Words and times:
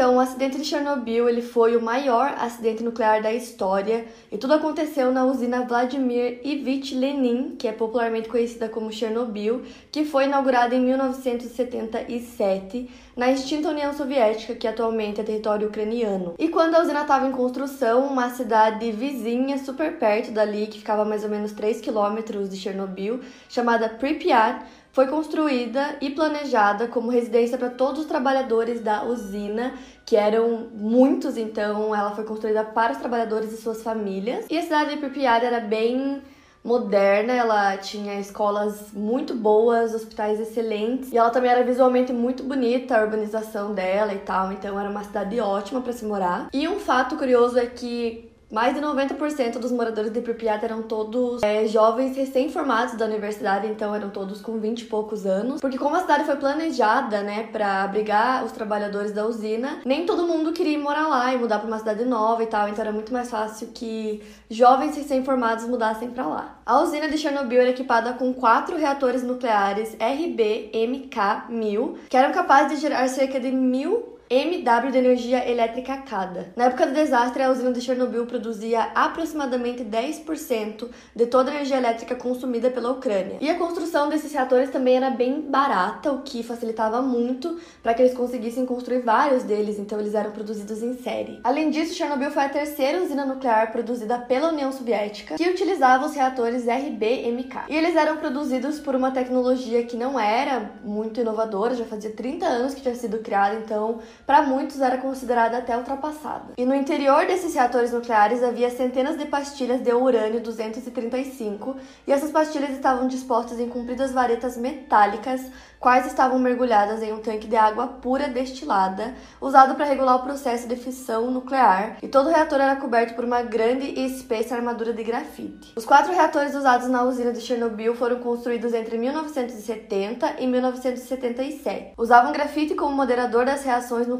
Então, 0.00 0.16
o 0.16 0.20
acidente 0.20 0.56
de 0.56 0.64
Chernobyl 0.64 1.28
ele 1.28 1.42
foi 1.42 1.76
o 1.76 1.82
maior 1.82 2.34
acidente 2.38 2.82
nuclear 2.82 3.22
da 3.22 3.34
história 3.34 4.06
e 4.32 4.38
tudo 4.38 4.54
aconteceu 4.54 5.12
na 5.12 5.26
usina 5.26 5.66
Vladimir 5.66 6.40
Ilyich 6.42 6.94
Lenin, 6.94 7.54
que 7.58 7.68
é 7.68 7.72
popularmente 7.72 8.26
conhecida 8.26 8.66
como 8.66 8.90
Chernobyl, 8.90 9.60
que 9.92 10.06
foi 10.06 10.24
inaugurada 10.24 10.74
em 10.74 10.80
1977 10.80 12.88
na 13.14 13.30
extinta 13.30 13.68
União 13.68 13.92
Soviética, 13.92 14.54
que 14.54 14.66
atualmente 14.66 15.20
é 15.20 15.24
território 15.24 15.68
ucraniano. 15.68 16.34
E 16.38 16.48
quando 16.48 16.76
a 16.76 16.80
usina 16.80 17.02
estava 17.02 17.28
em 17.28 17.32
construção, 17.32 18.06
uma 18.06 18.30
cidade 18.30 18.90
vizinha, 18.92 19.58
super 19.58 19.98
perto 19.98 20.30
dali, 20.30 20.66
que 20.68 20.78
ficava 20.78 21.02
a 21.02 21.04
mais 21.04 21.24
ou 21.24 21.28
menos 21.28 21.52
3 21.52 21.78
quilômetros 21.82 22.48
de 22.48 22.56
Chernobyl, 22.56 23.20
chamada 23.50 23.90
Pripyat, 23.90 24.64
foi 24.92 25.06
construída 25.06 25.96
e 26.00 26.10
planejada 26.10 26.88
como 26.88 27.10
residência 27.10 27.56
para 27.56 27.70
todos 27.70 28.00
os 28.00 28.06
trabalhadores 28.06 28.80
da 28.80 29.04
usina, 29.04 29.74
que 30.04 30.16
eram 30.16 30.68
muitos, 30.74 31.36
então 31.36 31.94
ela 31.94 32.10
foi 32.10 32.24
construída 32.24 32.64
para 32.64 32.92
os 32.92 32.98
trabalhadores 32.98 33.52
e 33.52 33.56
suas 33.56 33.82
famílias. 33.82 34.46
E 34.50 34.58
a 34.58 34.62
cidade 34.62 34.90
de 34.90 34.96
Pripyat 34.96 35.44
era 35.44 35.60
bem 35.60 36.20
moderna, 36.62 37.32
ela 37.32 37.76
tinha 37.78 38.20
escolas 38.20 38.92
muito 38.92 39.34
boas, 39.34 39.94
hospitais 39.94 40.38
excelentes, 40.38 41.10
e 41.10 41.16
ela 41.16 41.30
também 41.30 41.50
era 41.50 41.64
visualmente 41.64 42.12
muito 42.12 42.42
bonita, 42.42 42.96
a 42.96 43.02
urbanização 43.02 43.72
dela 43.72 44.12
e 44.12 44.18
tal, 44.18 44.52
então 44.52 44.78
era 44.78 44.90
uma 44.90 45.02
cidade 45.02 45.40
ótima 45.40 45.80
para 45.80 45.92
se 45.92 46.04
morar. 46.04 46.48
E 46.52 46.68
um 46.68 46.78
fato 46.78 47.16
curioso 47.16 47.58
é 47.58 47.66
que 47.66 48.29
mais 48.50 48.74
de 48.74 48.80
90% 48.80 49.58
dos 49.58 49.70
moradores 49.70 50.12
de 50.12 50.20
Pripyat 50.20 50.64
eram 50.64 50.82
todos 50.82 51.40
é, 51.42 51.66
jovens 51.66 52.16
recém-formados 52.16 52.96
da 52.96 53.06
universidade, 53.06 53.68
então 53.68 53.94
eram 53.94 54.10
todos 54.10 54.40
com 54.40 54.58
20 54.58 54.80
e 54.80 54.86
poucos 54.86 55.24
anos. 55.24 55.60
Porque 55.60 55.78
como 55.78 55.94
a 55.94 56.00
cidade 56.00 56.24
foi 56.24 56.34
planejada, 56.36 57.22
né, 57.22 57.44
para 57.44 57.84
abrigar 57.84 58.44
os 58.44 58.50
trabalhadores 58.50 59.12
da 59.12 59.24
usina, 59.24 59.78
nem 59.84 60.04
todo 60.04 60.26
mundo 60.26 60.52
queria 60.52 60.76
morar 60.78 61.06
lá 61.06 61.32
e 61.32 61.38
mudar 61.38 61.60
para 61.60 61.68
uma 61.68 61.78
cidade 61.78 62.04
nova 62.04 62.42
e 62.42 62.46
tal, 62.46 62.68
então 62.68 62.82
era 62.82 62.92
muito 62.92 63.12
mais 63.12 63.30
fácil 63.30 63.68
que 63.72 64.20
jovens 64.50 64.96
recém-formados 64.96 65.64
mudassem 65.66 66.10
para 66.10 66.26
lá. 66.26 66.58
A 66.66 66.80
usina 66.80 67.08
de 67.08 67.18
Chernobyl 67.18 67.60
era 67.60 67.70
equipada 67.70 68.14
com 68.14 68.34
quatro 68.34 68.76
reatores 68.76 69.22
nucleares 69.22 69.94
RBMK-1000, 69.96 71.98
que 72.08 72.16
eram 72.16 72.32
capazes 72.32 72.72
de 72.72 72.78
gerar 72.80 73.06
cerca 73.08 73.38
de 73.38 73.52
mil 73.52 74.18
MW 74.32 74.92
de 74.92 74.98
energia 74.98 75.50
elétrica 75.50 75.96
cada. 76.08 76.52
Na 76.54 76.66
época 76.66 76.86
do 76.86 76.94
desastre, 76.94 77.42
a 77.42 77.50
usina 77.50 77.72
de 77.72 77.80
Chernobyl 77.80 78.26
produzia 78.26 78.82
aproximadamente 78.94 79.82
10% 79.82 80.88
de 81.16 81.26
toda 81.26 81.50
a 81.50 81.54
energia 81.54 81.78
elétrica 81.78 82.14
consumida 82.14 82.70
pela 82.70 82.92
Ucrânia. 82.92 83.38
E 83.40 83.50
a 83.50 83.58
construção 83.58 84.08
desses 84.08 84.32
reatores 84.32 84.70
também 84.70 84.98
era 84.98 85.10
bem 85.10 85.40
barata, 85.40 86.12
o 86.12 86.22
que 86.22 86.44
facilitava 86.44 87.02
muito 87.02 87.58
para 87.82 87.92
que 87.92 88.02
eles 88.02 88.14
conseguissem 88.14 88.64
construir 88.64 89.00
vários 89.00 89.42
deles, 89.42 89.80
então 89.80 89.98
eles 89.98 90.14
eram 90.14 90.30
produzidos 90.30 90.80
em 90.80 90.94
série. 90.94 91.40
Além 91.42 91.68
disso, 91.68 91.94
Chernobyl 91.94 92.30
foi 92.30 92.44
a 92.44 92.48
terceira 92.48 93.02
usina 93.02 93.26
nuclear 93.26 93.72
produzida 93.72 94.16
pela 94.16 94.50
União 94.50 94.70
Soviética 94.70 95.34
que 95.34 95.48
utilizava 95.48 96.06
os 96.06 96.14
reatores 96.14 96.68
RBMK. 96.68 97.64
E 97.68 97.76
eles 97.76 97.96
eram 97.96 98.18
produzidos 98.18 98.78
por 98.78 98.94
uma 98.94 99.10
tecnologia 99.10 99.82
que 99.82 99.96
não 99.96 100.20
era 100.20 100.70
muito 100.84 101.20
inovadora, 101.20 101.74
já 101.74 101.84
fazia 101.84 102.12
30 102.12 102.46
anos 102.46 102.74
que 102.74 102.80
tinha 102.80 102.94
sido 102.94 103.18
criada, 103.18 103.56
então 103.56 103.98
para 104.30 104.42
muitos 104.42 104.80
era 104.80 104.96
considerada 104.96 105.58
até 105.58 105.76
ultrapassada. 105.76 106.52
E 106.56 106.64
no 106.64 106.72
interior 106.72 107.26
desses 107.26 107.52
reatores 107.52 107.90
nucleares 107.90 108.44
havia 108.44 108.70
centenas 108.70 109.18
de 109.18 109.26
pastilhas 109.26 109.82
de 109.82 109.92
urânio 109.92 110.40
235, 110.40 111.76
e 112.06 112.12
essas 112.12 112.30
pastilhas 112.30 112.70
estavam 112.70 113.08
dispostas 113.08 113.58
em 113.58 113.68
compridas 113.68 114.12
varetas 114.12 114.56
metálicas 114.56 115.50
quais 115.80 116.06
estavam 116.06 116.38
mergulhadas 116.38 117.02
em 117.02 117.12
um 117.12 117.20
tanque 117.20 117.48
de 117.48 117.56
água 117.56 117.86
pura 117.86 118.28
destilada, 118.28 119.14
usado 119.40 119.74
para 119.74 119.86
regular 119.86 120.16
o 120.16 120.22
processo 120.22 120.68
de 120.68 120.76
fissão 120.76 121.30
nuclear, 121.30 121.96
e 122.02 122.06
todo 122.06 122.26
o 122.26 122.30
reator 122.30 122.60
era 122.60 122.76
coberto 122.76 123.14
por 123.14 123.24
uma 123.24 123.42
grande 123.42 123.86
e 123.86 124.04
espessa 124.04 124.54
armadura 124.54 124.92
de 124.92 125.02
grafite. 125.02 125.72
Os 125.74 125.86
quatro 125.86 126.12
reatores 126.12 126.54
usados 126.54 126.86
na 126.86 127.02
usina 127.02 127.32
de 127.32 127.40
Chernobyl 127.40 127.96
foram 127.96 128.20
construídos 128.20 128.74
entre 128.74 128.98
1970 128.98 130.36
e 130.38 130.46
1977. 130.46 131.94
Usavam 131.96 132.30
grafite 132.30 132.74
como 132.74 132.94
moderador 132.94 133.46
das 133.46 133.64
reações 133.64 134.06
nucleares. 134.06 134.19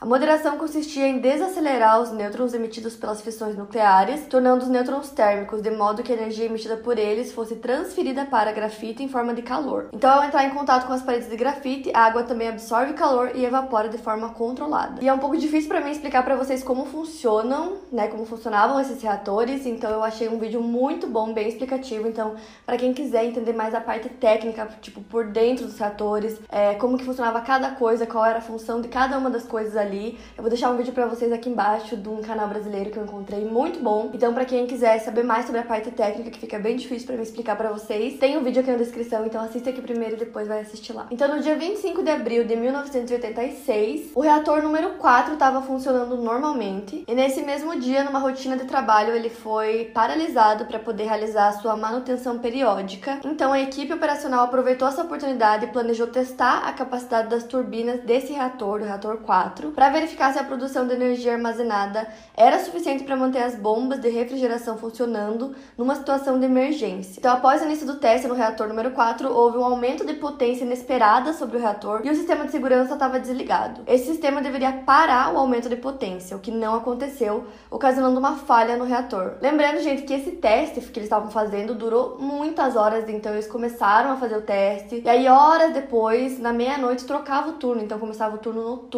A 0.00 0.06
moderação 0.06 0.58
consistia 0.58 1.06
em 1.06 1.18
desacelerar 1.18 2.00
os 2.00 2.12
nêutrons 2.12 2.54
emitidos 2.54 2.96
pelas 2.96 3.20
fissões 3.20 3.56
nucleares, 3.56 4.26
tornando 4.26 4.64
os 4.64 4.70
nêutrons 4.70 5.10
térmicos 5.10 5.62
de 5.62 5.70
modo 5.70 6.02
que 6.02 6.12
a 6.12 6.16
energia 6.16 6.46
emitida 6.46 6.76
por 6.76 6.98
eles 6.98 7.32
fosse 7.32 7.56
transferida 7.56 8.24
para 8.24 8.50
a 8.50 8.52
grafite 8.52 9.02
em 9.02 9.08
forma 9.08 9.34
de 9.34 9.42
calor. 9.42 9.88
Então, 9.92 10.10
ao 10.10 10.24
entrar 10.24 10.44
em 10.44 10.50
contato 10.50 10.86
com 10.86 10.92
as 10.92 11.02
paredes 11.02 11.28
de 11.28 11.36
grafite, 11.36 11.90
a 11.94 12.00
água 12.00 12.22
também 12.22 12.48
absorve 12.48 12.92
calor 12.92 13.32
e 13.34 13.44
evapora 13.44 13.88
de 13.88 13.98
forma 13.98 14.30
controlada. 14.30 15.02
E 15.02 15.08
é 15.08 15.12
um 15.12 15.18
pouco 15.18 15.36
difícil 15.36 15.68
para 15.68 15.80
mim 15.80 15.90
explicar 15.90 16.22
para 16.24 16.36
vocês 16.36 16.62
como 16.62 16.86
funcionam, 16.86 17.78
né, 17.90 18.08
como 18.08 18.24
funcionavam 18.24 18.80
esses 18.80 19.02
reatores, 19.02 19.66
então 19.66 19.90
eu 19.90 20.02
achei 20.02 20.28
um 20.28 20.38
vídeo 20.38 20.62
muito 20.62 21.06
bom, 21.06 21.32
bem 21.32 21.48
explicativo. 21.48 22.08
Então, 22.08 22.34
para 22.66 22.76
quem 22.76 22.92
quiser 22.92 23.24
entender 23.24 23.52
mais 23.52 23.74
a 23.74 23.80
parte 23.80 24.08
técnica, 24.08 24.68
tipo 24.80 25.00
por 25.02 25.24
dentro 25.26 25.66
dos 25.66 25.78
reatores, 25.78 26.38
é, 26.48 26.74
como 26.74 26.98
que 26.98 27.04
funcionava 27.04 27.40
cada 27.40 27.70
coisa, 27.70 28.06
qual 28.06 28.24
era 28.24 28.38
a 28.38 28.42
função 28.42 28.80
de 28.80 28.88
cada 28.88 29.11
uma 29.18 29.30
das 29.30 29.44
coisas 29.44 29.76
ali, 29.76 30.18
eu 30.36 30.42
vou 30.42 30.50
deixar 30.50 30.70
um 30.70 30.76
vídeo 30.76 30.92
para 30.92 31.06
vocês 31.06 31.32
aqui 31.32 31.48
embaixo 31.48 31.96
de 31.96 32.08
um 32.08 32.20
canal 32.20 32.48
brasileiro 32.48 32.90
que 32.90 32.96
eu 32.96 33.04
encontrei 33.04 33.44
muito 33.44 33.78
bom. 33.80 34.10
Então, 34.12 34.32
para 34.32 34.44
quem 34.44 34.66
quiser 34.66 34.98
saber 35.00 35.22
mais 35.22 35.46
sobre 35.46 35.60
a 35.60 35.64
parte 35.64 35.90
técnica, 35.90 36.30
que 36.30 36.38
fica 36.38 36.58
bem 36.58 36.76
difícil 36.76 37.06
para 37.06 37.16
mim 37.16 37.22
explicar 37.22 37.56
para 37.56 37.70
vocês, 37.70 38.18
tem 38.18 38.36
um 38.36 38.42
vídeo 38.42 38.60
aqui 38.60 38.70
na 38.70 38.76
descrição, 38.76 39.24
então 39.26 39.42
assista 39.42 39.70
aqui 39.70 39.80
primeiro 39.80 40.14
e 40.14 40.18
depois 40.18 40.48
vai 40.48 40.60
assistir 40.60 40.92
lá. 40.92 41.06
Então, 41.10 41.34
no 41.34 41.42
dia 41.42 41.56
25 41.56 42.02
de 42.02 42.10
abril 42.10 42.44
de 42.44 42.56
1986, 42.56 44.12
o 44.14 44.20
reator 44.20 44.62
número 44.62 44.90
4 44.90 45.34
estava 45.34 45.62
funcionando 45.62 46.16
normalmente, 46.16 47.04
e 47.06 47.14
nesse 47.14 47.42
mesmo 47.42 47.78
dia, 47.78 48.04
numa 48.04 48.18
rotina 48.18 48.56
de 48.56 48.64
trabalho, 48.64 49.14
ele 49.14 49.30
foi 49.30 49.90
paralisado 49.92 50.66
para 50.66 50.78
poder 50.78 51.04
realizar 51.04 51.48
a 51.48 51.52
sua 51.52 51.76
manutenção 51.76 52.38
periódica. 52.38 53.18
Então, 53.24 53.52
a 53.52 53.60
equipe 53.60 53.92
operacional 53.92 54.44
aproveitou 54.44 54.86
essa 54.86 55.02
oportunidade 55.02 55.66
e 55.66 55.68
planejou 55.68 56.06
testar 56.06 56.58
a 56.66 56.72
capacidade 56.72 57.28
das 57.28 57.44
turbinas 57.44 58.00
desse 58.00 58.32
reator, 58.32 58.78
do 58.78 58.84
reator 58.84 59.01
4, 59.10 59.72
para 59.72 59.90
verificar 59.90 60.32
se 60.32 60.38
a 60.38 60.44
produção 60.44 60.86
de 60.86 60.94
energia 60.94 61.34
armazenada 61.34 62.06
era 62.36 62.58
suficiente 62.58 63.04
para 63.04 63.16
manter 63.16 63.42
as 63.42 63.54
bombas 63.54 64.00
de 64.00 64.08
refrigeração 64.08 64.78
funcionando 64.78 65.54
numa 65.76 65.94
situação 65.96 66.38
de 66.38 66.46
emergência. 66.46 67.18
Então, 67.18 67.32
após 67.32 67.60
o 67.60 67.64
início 67.64 67.86
do 67.86 67.96
teste 67.96 68.28
no 68.28 68.34
reator 68.34 68.68
número 68.68 68.92
4, 68.92 69.28
houve 69.28 69.58
um 69.58 69.64
aumento 69.64 70.06
de 70.06 70.14
potência 70.14 70.64
inesperada 70.64 71.32
sobre 71.32 71.56
o 71.56 71.60
reator 71.60 72.00
e 72.04 72.10
o 72.10 72.14
sistema 72.14 72.44
de 72.44 72.52
segurança 72.52 72.94
estava 72.94 73.18
desligado. 73.18 73.82
Esse 73.86 74.06
sistema 74.06 74.40
deveria 74.40 74.72
parar 74.84 75.34
o 75.34 75.38
aumento 75.38 75.68
de 75.68 75.76
potência, 75.76 76.36
o 76.36 76.40
que 76.40 76.50
não 76.50 76.74
aconteceu, 76.74 77.46
ocasionando 77.70 78.18
uma 78.18 78.36
falha 78.36 78.76
no 78.76 78.84
reator. 78.84 79.34
Lembrando, 79.40 79.80
gente, 79.80 80.02
que 80.02 80.14
esse 80.14 80.32
teste 80.32 80.80
que 80.80 80.98
eles 80.98 81.06
estavam 81.06 81.30
fazendo 81.30 81.74
durou 81.74 82.16
muitas 82.18 82.76
horas, 82.76 83.08
então 83.08 83.32
eles 83.32 83.46
começaram 83.46 84.12
a 84.12 84.16
fazer 84.16 84.36
o 84.36 84.42
teste, 84.42 85.02
e 85.04 85.08
aí 85.08 85.28
horas 85.28 85.72
depois, 85.72 86.38
na 86.38 86.52
meia-noite, 86.52 87.04
trocava 87.04 87.50
o 87.50 87.52
turno, 87.54 87.82
então 87.82 87.98
começava 87.98 88.36
o 88.36 88.38
turno 88.38 88.62
noturno, 88.62 88.91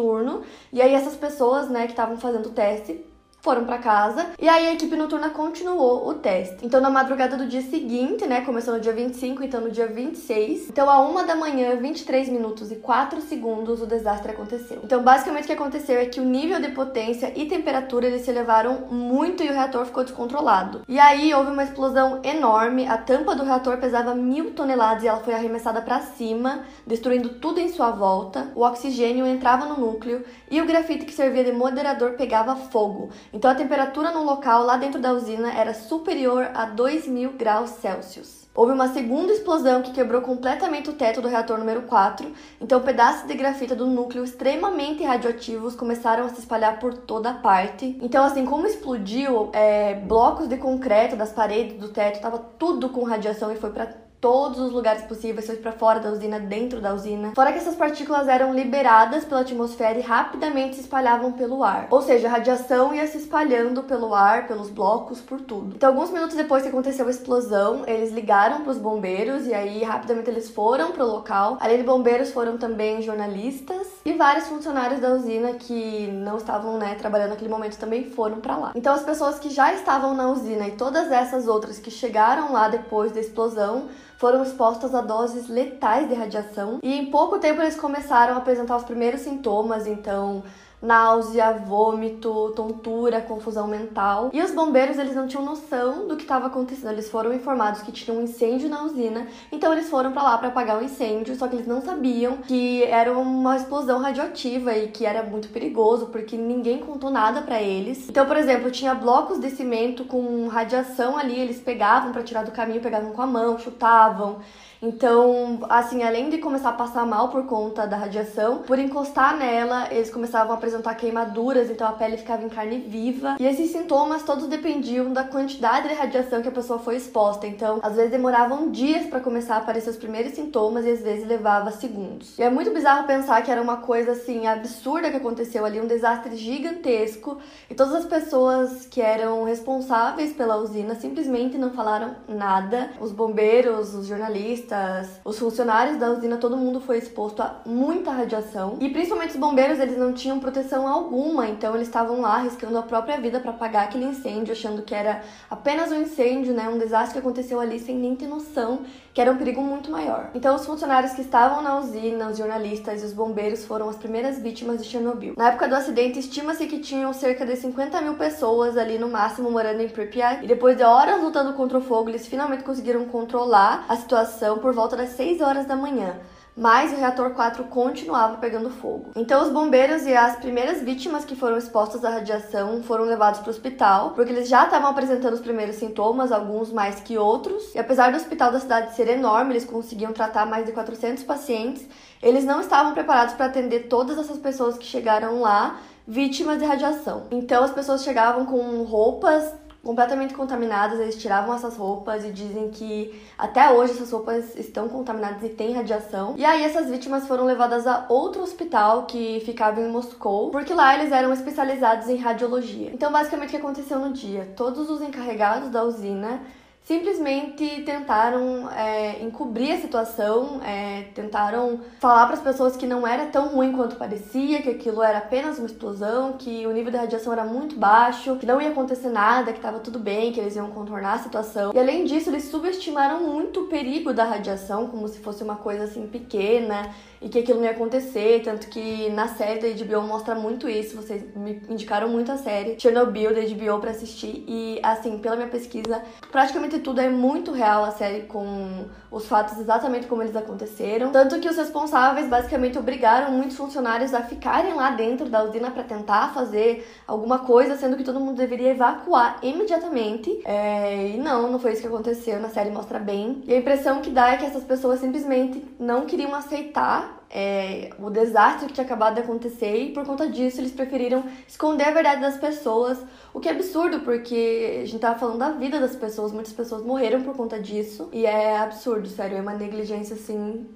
e 0.71 0.81
aí 0.81 0.93
essas 0.93 1.15
pessoas, 1.15 1.69
né, 1.69 1.85
que 1.85 1.91
estavam 1.91 2.17
fazendo 2.17 2.47
o 2.47 2.51
teste 2.51 3.05
foram 3.45 3.63
para 3.63 3.77
casa 3.77 4.31
e 4.41 4.49
aí 4.49 4.67
a 4.67 4.73
equipe 4.73 4.95
noturna 4.95 5.29
continuou 5.29 6.09
o 6.09 6.15
teste. 6.15 6.65
Então, 6.65 6.81
na 6.81 6.89
madrugada 6.89 7.37
do 7.37 7.45
dia 7.45 7.61
seguinte, 7.61 8.25
né, 8.25 8.41
começou 8.41 8.73
no 8.73 8.79
dia 8.79 8.91
25, 8.91 9.43
então 9.43 9.61
no 9.61 9.69
dia 9.69 9.85
26, 9.85 10.69
então 10.69 10.89
a 10.89 10.99
uma 10.99 11.23
da 11.23 11.35
manhã, 11.35 11.75
23 11.75 12.27
minutos 12.29 12.71
e 12.71 12.77
4 12.77 13.21
segundos, 13.21 13.83
o 13.83 13.85
desastre 13.85 14.31
aconteceu. 14.31 14.79
Então, 14.83 15.03
basicamente 15.03 15.43
o 15.43 15.47
que 15.47 15.53
aconteceu 15.53 15.99
é 15.99 16.07
que 16.07 16.19
o 16.19 16.23
nível 16.23 16.59
de 16.59 16.69
potência 16.69 17.31
e 17.35 17.45
temperatura 17.45 18.07
eles 18.07 18.23
se 18.23 18.31
elevaram 18.31 18.87
muito 18.89 19.43
e 19.43 19.49
o 19.49 19.53
reator 19.53 19.85
ficou 19.85 20.03
descontrolado. 20.03 20.81
E 20.87 20.99
aí 20.99 21.31
houve 21.31 21.51
uma 21.51 21.63
explosão 21.63 22.21
enorme, 22.23 22.87
a 22.87 22.97
tampa 22.97 23.35
do 23.35 23.43
reator 23.43 23.77
pesava 23.77 24.15
mil 24.15 24.55
toneladas 24.55 25.03
e 25.03 25.07
ela 25.07 25.19
foi 25.19 25.35
arremessada 25.35 25.83
para 25.83 26.01
cima, 26.01 26.63
destruindo 26.87 27.29
tudo 27.29 27.59
em 27.59 27.69
sua 27.69 27.91
volta. 27.91 28.47
O 28.55 28.61
oxigênio 28.61 29.27
entrava 29.27 29.67
no 29.67 29.79
núcleo 29.79 30.25
e 30.49 30.59
o 30.59 30.65
grafite 30.65 31.05
que 31.05 31.13
servia 31.13 31.43
de 31.43 31.51
moderador 31.51 32.13
pegava 32.13 32.55
fogo. 32.55 33.11
Então 33.35 33.51
a 33.51 33.55
temperatura 33.55 34.11
no 34.11 34.23
local 34.23 34.63
lá 34.63 34.77
dentro 34.77 34.97
da 34.97 35.11
usina 35.11 35.51
era 35.51 35.73
superior 35.73 36.51
a 36.53 36.67
2000 36.67 37.33
graus 37.33 37.71
Celsius. 37.71 38.47
Houve 38.55 38.71
uma 38.71 38.87
segunda 38.87 39.33
explosão 39.33 39.81
que 39.81 39.91
quebrou 39.91 40.21
completamente 40.21 40.89
o 40.89 40.93
teto 40.93 41.21
do 41.21 41.27
reator 41.27 41.57
número 41.57 41.81
4, 41.81 42.31
então 42.61 42.79
pedaços 42.79 43.27
de 43.27 43.33
grafita 43.33 43.75
do 43.75 43.87
núcleo 43.87 44.23
extremamente 44.23 45.03
radioativos 45.03 45.75
começaram 45.75 46.23
a 46.23 46.29
se 46.29 46.39
espalhar 46.39 46.79
por 46.79 46.93
toda 46.93 47.33
parte. 47.33 47.97
Então, 48.01 48.23
assim, 48.23 48.45
como 48.45 48.65
explodiu, 48.65 49.49
é, 49.51 49.95
blocos 49.95 50.47
de 50.47 50.55
concreto 50.55 51.17
das 51.17 51.33
paredes 51.33 51.77
do 51.77 51.89
teto, 51.89 52.15
estava 52.15 52.39
tudo 52.39 52.87
com 52.87 53.03
radiação 53.03 53.51
e 53.51 53.57
foi 53.57 53.71
para 53.71 54.04
todos 54.19 54.59
os 54.59 54.71
lugares 54.71 55.03
possíveis, 55.03 55.45
foi 55.45 55.57
para 55.57 55.71
fora 55.71 55.99
da 55.99 56.09
usina, 56.09 56.39
dentro 56.39 56.81
da 56.81 56.93
usina. 56.93 57.31
Fora 57.35 57.51
que 57.51 57.59
essas 57.59 57.75
partículas 57.75 58.27
eram 58.27 58.53
liberadas 58.53 59.25
pela 59.25 59.41
atmosfera 59.41 59.99
e 59.99 60.01
rapidamente 60.01 60.75
se 60.75 60.81
espalhavam 60.81 61.31
pelo 61.31 61.63
ar. 61.63 61.87
Ou 61.91 62.01
seja, 62.01 62.27
a 62.27 62.31
radiação 62.31 62.93
ia 62.93 63.05
se 63.07 63.17
espalhando 63.17 63.83
pelo 63.83 64.13
ar, 64.13 64.47
pelos 64.47 64.69
blocos, 64.69 65.21
por 65.21 65.41
tudo. 65.41 65.75
Então, 65.75 65.89
alguns 65.89 66.11
minutos 66.11 66.35
depois 66.35 66.63
que 66.63 66.69
aconteceu 66.69 67.07
a 67.07 67.09
explosão, 67.09 67.83
eles 67.85 68.11
ligaram 68.11 68.61
para 68.61 68.71
os 68.71 68.77
bombeiros 68.77 69.45
e 69.47 69.53
aí 69.53 69.83
rapidamente 69.83 70.29
eles 70.29 70.49
foram 70.49 70.91
para 70.91 71.03
o 71.03 71.07
local. 71.07 71.57
Além 71.59 71.77
de 71.77 71.83
bombeiros, 71.83 72.31
foram 72.31 72.57
também 72.57 73.01
jornalistas 73.01 73.87
e 74.05 74.13
vários 74.13 74.47
funcionários 74.47 74.99
da 74.99 75.09
usina 75.09 75.53
que 75.53 76.07
não 76.07 76.37
estavam, 76.37 76.77
né, 76.77 76.95
trabalhando 76.95 77.29
naquele 77.29 77.49
momento 77.49 77.77
também 77.77 78.09
foram 78.09 78.39
para 78.39 78.57
lá. 78.57 78.71
Então, 78.75 78.93
as 78.93 79.03
pessoas 79.03 79.39
que 79.39 79.49
já 79.49 79.73
estavam 79.73 80.13
na 80.13 80.29
usina 80.29 80.67
e 80.67 80.71
todas 80.71 81.11
essas 81.11 81.47
outras 81.47 81.79
que 81.79 81.91
chegaram 81.91 82.51
lá 82.51 82.67
depois 82.67 83.11
da 83.11 83.19
explosão 83.19 83.87
foram 84.17 84.43
expostas 84.43 84.95
a 84.95 85.01
doses 85.01 85.47
letais 85.49 86.07
de 86.07 86.15
radiação 86.15 86.79
e 86.81 86.93
em 86.93 87.07
pouco 87.07 87.39
tempo 87.39 87.61
eles 87.61 87.75
começaram 87.75 88.33
a 88.33 88.37
apresentar 88.37 88.77
os 88.77 88.83
primeiros 88.83 89.21
sintomas, 89.21 89.85
então 89.87 90.43
náusea, 90.85 91.51
vômito, 91.65 92.51
tontura, 92.55 93.21
confusão 93.21 93.67
mental. 93.67 94.29
E 94.31 94.41
os 94.41 94.51
bombeiros, 94.51 94.97
eles 94.97 95.15
não 95.15 95.27
tinham 95.27 95.43
noção 95.43 96.07
do 96.07 96.15
que 96.15 96.23
estava 96.23 96.47
acontecendo. 96.47 96.91
Eles 96.91 97.09
foram 97.09 97.33
informados 97.33 97.81
que 97.81 97.91
tinha 97.91 98.15
um 98.15 98.21
incêndio 98.21 98.69
na 98.69 98.83
usina, 98.83 99.27
então 99.51 99.73
eles 99.73 99.89
foram 99.89 100.11
para 100.11 100.23
lá 100.23 100.37
para 100.37 100.49
apagar 100.49 100.79
o 100.79 100.83
incêndio, 100.83 101.35
só 101.35 101.47
que 101.47 101.55
eles 101.55 101.67
não 101.67 101.81
sabiam 101.81 102.37
que 102.37 102.83
era 102.83 103.11
uma 103.11 103.55
explosão 103.55 103.99
radioativa 103.99 104.73
e 104.77 104.87
que 104.87 105.05
era 105.05 105.23
muito 105.23 105.49
perigoso, 105.49 106.07
porque 106.07 106.37
ninguém 106.37 106.79
contou 106.79 107.09
nada 107.09 107.41
para 107.41 107.61
eles. 107.61 108.07
Então, 108.09 108.25
por 108.25 108.37
exemplo, 108.37 108.69
tinha 108.71 108.93
blocos 108.93 109.39
de 109.39 109.49
cimento 109.49 110.05
com 110.05 110.47
radiação 110.47 111.17
ali, 111.17 111.39
eles 111.39 111.59
pegavam 111.59 112.11
para 112.11 112.23
tirar 112.23 112.43
do 112.43 112.51
caminho, 112.51 112.81
pegavam 112.81 113.11
com 113.11 113.21
a 113.21 113.27
mão, 113.27 113.57
chutavam. 113.57 114.39
Então, 114.81 115.59
assim, 115.69 116.03
além 116.03 116.29
de 116.29 116.37
começar 116.37 116.69
a 116.69 116.73
passar 116.73 117.05
mal 117.05 117.29
por 117.29 117.45
conta 117.45 117.87
da 117.87 117.97
radiação, 117.97 118.59
por 118.59 118.77
encostar 118.77 119.35
nela, 119.35 119.87
eles 119.91 120.11
começavam 120.11 120.51
a 120.51 120.55
apresentar 120.55 120.74
queimaduras, 120.81 121.69
então 121.69 121.87
a 121.87 121.91
pele 121.91 122.17
ficava 122.17 122.43
em 122.43 122.49
carne 122.49 122.79
viva. 122.79 123.35
E 123.39 123.45
esses 123.45 123.71
sintomas 123.71 124.23
todos 124.23 124.47
dependiam 124.47 125.11
da 125.13 125.23
quantidade 125.23 125.89
de 125.89 125.93
radiação 125.93 126.41
que 126.41 126.47
a 126.47 126.51
pessoa 126.51 126.79
foi 126.79 126.95
exposta. 126.95 127.47
Então, 127.47 127.79
às 127.81 127.95
vezes 127.95 128.11
demoravam 128.11 128.69
dias 128.71 129.05
para 129.07 129.19
começar 129.19 129.55
a 129.55 129.57
aparecer 129.59 129.89
os 129.89 129.97
primeiros 129.97 130.33
sintomas 130.33 130.85
e 130.85 130.91
às 130.91 131.01
vezes 131.01 131.27
levava 131.27 131.71
segundos. 131.71 132.37
E 132.37 132.43
é 132.43 132.49
muito 132.49 132.71
bizarro 132.71 133.07
pensar 133.07 133.41
que 133.41 133.51
era 133.51 133.61
uma 133.61 133.77
coisa 133.77 134.11
assim 134.13 134.47
absurda 134.47 135.09
que 135.09 135.17
aconteceu 135.17 135.65
ali, 135.65 135.79
um 135.79 135.87
desastre 135.87 136.35
gigantesco, 136.35 137.37
e 137.69 137.75
todas 137.75 137.93
as 137.93 138.05
pessoas 138.05 138.85
que 138.85 139.01
eram 139.01 139.43
responsáveis 139.43 140.33
pela 140.33 140.57
usina 140.57 140.95
simplesmente 140.95 141.57
não 141.57 141.71
falaram 141.71 142.15
nada. 142.27 142.91
Os 142.99 143.11
bombeiros, 143.11 143.93
os 143.93 144.07
jornalistas, 144.07 145.19
os 145.23 145.37
funcionários 145.37 145.97
da 145.97 146.11
usina, 146.11 146.37
todo 146.37 146.57
mundo 146.57 146.79
foi 146.79 146.97
exposto 146.97 147.41
a 147.41 147.61
muita 147.65 148.11
radiação. 148.11 148.77
E 148.79 148.89
principalmente 148.89 149.31
os 149.31 149.39
bombeiros, 149.39 149.79
eles 149.79 149.97
não 149.97 150.13
tinham 150.13 150.39
proteção 150.39 150.54
alguma, 150.87 151.47
então 151.47 151.75
eles 151.75 151.87
estavam 151.87 152.21
lá 152.21 152.35
arriscando 152.35 152.77
a 152.77 152.81
própria 152.81 153.17
vida 153.19 153.39
para 153.39 153.51
apagar 153.51 153.83
aquele 153.83 154.05
incêndio, 154.05 154.53
achando 154.53 154.81
que 154.81 154.93
era 154.93 155.21
apenas 155.49 155.91
um 155.91 156.01
incêndio, 156.01 156.53
né, 156.53 156.69
um 156.69 156.77
desastre 156.77 157.13
que 157.13 157.19
aconteceu 157.19 157.59
ali 157.59 157.79
sem 157.79 157.95
nem 157.95 158.15
ter 158.15 158.27
noção 158.27 158.81
que 159.13 159.21
era 159.21 159.31
um 159.31 159.37
perigo 159.37 159.61
muito 159.61 159.89
maior. 159.89 160.29
Então 160.35 160.53
os 160.53 160.65
funcionários 160.65 161.13
que 161.13 161.21
estavam 161.21 161.61
na 161.61 161.79
usina, 161.79 162.27
os 162.27 162.37
jornalistas 162.37 163.01
e 163.01 163.05
os 163.05 163.13
bombeiros 163.13 163.63
foram 163.63 163.87
as 163.87 163.95
primeiras 163.95 164.39
vítimas 164.39 164.83
de 164.83 164.89
Chernobyl. 164.89 165.35
Na 165.37 165.47
época 165.47 165.69
do 165.69 165.75
acidente, 165.75 166.19
estima-se 166.19 166.67
que 166.67 166.79
tinham 166.79 167.13
cerca 167.13 167.45
de 167.45 167.55
50 167.55 168.01
mil 168.01 168.15
pessoas 168.15 168.77
ali 168.77 168.99
no 168.99 169.07
máximo 169.07 169.49
morando 169.49 169.81
em 169.81 169.87
Pripyat, 169.87 170.43
e 170.43 170.47
depois 170.47 170.75
de 170.75 170.83
horas 170.83 171.21
lutando 171.21 171.53
contra 171.53 171.77
o 171.77 171.81
fogo, 171.81 172.09
eles 172.09 172.27
finalmente 172.27 172.63
conseguiram 172.63 173.05
controlar 173.05 173.85
a 173.87 173.95
situação 173.95 174.57
por 174.57 174.73
volta 174.73 174.97
das 174.97 175.11
6 175.11 175.39
horas 175.39 175.65
da 175.65 175.77
manhã 175.77 176.19
mas 176.55 176.93
o 176.93 176.95
reator 176.95 177.31
4 177.31 177.65
continuava 177.65 178.37
pegando 178.37 178.69
fogo. 178.69 179.11
Então 179.15 179.43
os 179.43 179.51
bombeiros 179.51 180.05
e 180.05 180.15
as 180.15 180.37
primeiras 180.37 180.81
vítimas 180.81 181.25
que 181.25 181.35
foram 181.35 181.57
expostas 181.57 182.05
à 182.05 182.09
radiação 182.09 182.81
foram 182.83 183.03
levados 183.03 183.39
para 183.41 183.47
o 183.47 183.51
hospital, 183.51 184.11
porque 184.11 184.31
eles 184.31 184.47
já 184.47 184.65
estavam 184.65 184.89
apresentando 184.89 185.33
os 185.33 185.41
primeiros 185.41 185.75
sintomas, 185.75 186.31
alguns 186.31 186.71
mais 186.71 186.99
que 186.99 187.17
outros. 187.17 187.75
E 187.75 187.79
apesar 187.79 188.11
do 188.11 188.17
hospital 188.17 188.51
da 188.51 188.59
cidade 188.59 188.95
ser 188.95 189.09
enorme, 189.09 189.51
eles 189.51 189.65
conseguiam 189.65 190.13
tratar 190.13 190.45
mais 190.45 190.65
de 190.65 190.71
400 190.71 191.23
pacientes. 191.23 191.85
Eles 192.23 192.45
não 192.45 192.61
estavam 192.61 192.93
preparados 192.93 193.33
para 193.33 193.47
atender 193.47 193.87
todas 193.87 194.17
essas 194.17 194.37
pessoas 194.37 194.77
que 194.77 194.85
chegaram 194.85 195.41
lá 195.41 195.79
vítimas 196.07 196.59
de 196.59 196.65
radiação. 196.65 197.23
Então 197.31 197.63
as 197.63 197.71
pessoas 197.71 198.03
chegavam 198.03 198.45
com 198.45 198.83
roupas 198.83 199.53
completamente 199.85 200.33
contaminadas, 200.33 200.99
eles 200.99 201.15
tiravam 201.15 201.53
essas 201.53 201.77
roupas 201.77 202.25
e 202.25 202.31
dizem 202.31 202.71
que 202.71 203.21
até 203.37 203.71
hoje 203.71 203.93
essas 203.93 204.11
roupas 204.11 204.55
estão 204.55 204.89
contaminadas 204.89 205.43
e 205.43 205.49
têm 205.49 205.73
radiação. 205.73 206.33
E 206.35 206.43
aí 206.43 206.63
essas 206.63 206.89
vítimas 206.89 207.27
foram 207.27 207.45
levadas 207.45 207.85
a 207.85 208.07
outro 208.09 208.41
hospital 208.41 209.05
que 209.05 209.43
ficava 209.45 209.79
em 209.79 209.87
Moscou, 209.87 210.49
porque 210.49 210.73
lá 210.73 210.95
eles 210.95 211.11
eram 211.11 211.31
especializados 211.31 212.09
em 212.09 212.17
radiologia. 212.17 212.89
Então, 212.91 213.11
basicamente 213.11 213.49
o 213.49 213.51
que 213.51 213.57
aconteceu 213.57 213.99
no 213.99 214.11
dia? 214.11 214.51
Todos 214.57 214.89
os 214.89 215.01
encarregados 215.03 215.69
da 215.69 215.83
usina 215.83 216.41
simplesmente 216.85 217.81
tentaram 217.81 218.69
é, 218.71 219.23
encobrir 219.23 219.73
a 219.73 219.77
situação, 219.77 220.61
é, 220.63 221.07
tentaram 221.15 221.79
falar 221.99 222.27
para 222.27 222.35
as 222.35 222.41
pessoas 222.41 222.77
que 222.77 222.85
não 222.85 223.07
era 223.07 223.25
tão 223.25 223.47
ruim 223.47 223.71
quanto 223.71 223.95
parecia, 223.95 224.61
que 224.61 224.69
aquilo 224.69 225.01
era 225.01 225.17
apenas 225.17 225.57
uma 225.57 225.65
explosão, 225.65 226.33
que 226.33 226.65
o 226.67 226.71
nível 226.71 226.91
de 226.91 226.97
radiação 226.97 227.33
era 227.33 227.43
muito 227.43 227.75
baixo, 227.75 228.35
que 228.35 228.45
não 228.45 228.61
ia 228.61 228.69
acontecer 228.69 229.09
nada, 229.09 229.51
que 229.51 229.57
estava 229.57 229.79
tudo 229.79 229.97
bem, 229.97 230.31
que 230.31 230.39
eles 230.39 230.55
iam 230.55 230.69
contornar 230.69 231.15
a 231.15 231.19
situação. 231.19 231.71
E 231.73 231.79
além 231.79 232.05
disso, 232.05 232.29
eles 232.29 232.45
subestimaram 232.45 233.19
muito 233.21 233.61
o 233.61 233.67
perigo 233.67 234.13
da 234.13 234.23
radiação, 234.23 234.87
como 234.87 235.07
se 235.07 235.19
fosse 235.19 235.43
uma 235.43 235.55
coisa 235.55 235.85
assim 235.85 236.05
pequena 236.05 236.91
e 237.25 237.29
que 237.29 237.39
aquilo 237.39 237.57
não 237.57 237.65
ia 237.65 237.71
acontecer, 237.71 238.43
tanto 238.43 238.67
que 238.67 239.09
na 239.09 239.27
série 239.27 239.59
da 239.59 239.83
HBO 239.83 240.03
mostra 240.03 240.35
muito 240.35 240.69
isso, 240.69 240.95
vocês 240.95 241.23
me 241.35 241.59
indicaram 241.67 242.07
muito 242.07 242.31
a 242.31 242.37
série 242.37 242.79
Chernobyl 242.79 243.33
da 243.33 243.41
HBO 243.41 243.79
para 243.81 243.89
assistir 243.89 244.45
e 244.47 244.79
assim, 244.83 245.17
pela 245.17 245.35
minha 245.35 245.47
pesquisa, 245.47 246.03
praticamente 246.31 246.77
tudo 246.77 247.01
é 247.01 247.09
muito 247.09 247.51
real 247.51 247.83
a 247.83 247.89
série 247.89 248.27
com 248.27 248.85
os 249.15 249.27
fatos 249.27 249.57
exatamente 249.57 250.07
como 250.07 250.21
eles 250.21 250.35
aconteceram, 250.35 251.09
tanto 251.09 251.39
que 251.39 251.47
os 251.47 251.55
responsáveis 251.55 252.27
basicamente 252.27 252.77
obrigaram 252.77 253.31
muitos 253.31 253.55
funcionários 253.55 254.13
a 254.13 254.21
ficarem 254.21 254.73
lá 254.73 254.91
dentro 254.91 255.29
da 255.29 255.41
usina 255.41 255.71
para 255.71 255.83
tentar 255.83 256.33
fazer 256.33 256.85
alguma 257.07 257.39
coisa, 257.39 257.77
sendo 257.77 257.95
que 257.95 258.03
todo 258.03 258.19
mundo 258.19 258.35
deveria 258.35 258.71
evacuar 258.71 259.39
imediatamente. 259.41 260.41
É... 260.43 261.11
e 261.11 261.17
não, 261.17 261.49
não 261.49 261.59
foi 261.59 261.71
isso 261.71 261.81
que 261.81 261.87
aconteceu, 261.87 262.41
na 262.41 262.49
série 262.49 262.71
mostra 262.71 262.99
bem. 262.99 263.41
E 263.47 263.53
a 263.53 263.57
impressão 263.57 264.01
que 264.01 264.09
dá 264.09 264.33
é 264.33 264.37
que 264.37 264.45
essas 264.45 264.65
pessoas 264.65 264.99
simplesmente 264.99 265.63
não 265.79 266.05
queriam 266.05 266.35
aceitar 266.35 267.24
é, 267.29 267.89
o 267.99 268.09
desastre 268.09 268.67
que 268.67 268.73
tinha 268.73 268.85
acabado 268.85 269.15
de 269.15 269.21
acontecer 269.21 269.75
e 269.75 269.93
por 269.93 270.05
conta 270.05 270.29
disso 270.29 270.61
eles 270.61 270.71
preferiram 270.71 271.23
esconder 271.47 271.85
a 271.85 271.91
verdade 271.91 272.21
das 272.21 272.37
pessoas, 272.37 273.03
o 273.33 273.39
que 273.39 273.49
é 273.49 273.51
absurdo 273.51 274.01
porque 274.01 274.81
a 274.83 274.85
gente 274.85 274.99
tava 274.99 275.19
falando 275.19 275.39
da 275.39 275.51
vida 275.51 275.79
das 275.79 275.95
pessoas, 275.95 276.31
muitas 276.31 276.53
pessoas 276.53 276.83
morreram 276.83 277.23
por 277.23 277.35
conta 277.35 277.59
disso. 277.59 278.09
E 278.13 278.25
é 278.25 278.57
absurdo, 278.57 279.07
sério, 279.07 279.37
é 279.37 279.41
uma 279.41 279.53
negligência 279.53 280.15
assim 280.15 280.67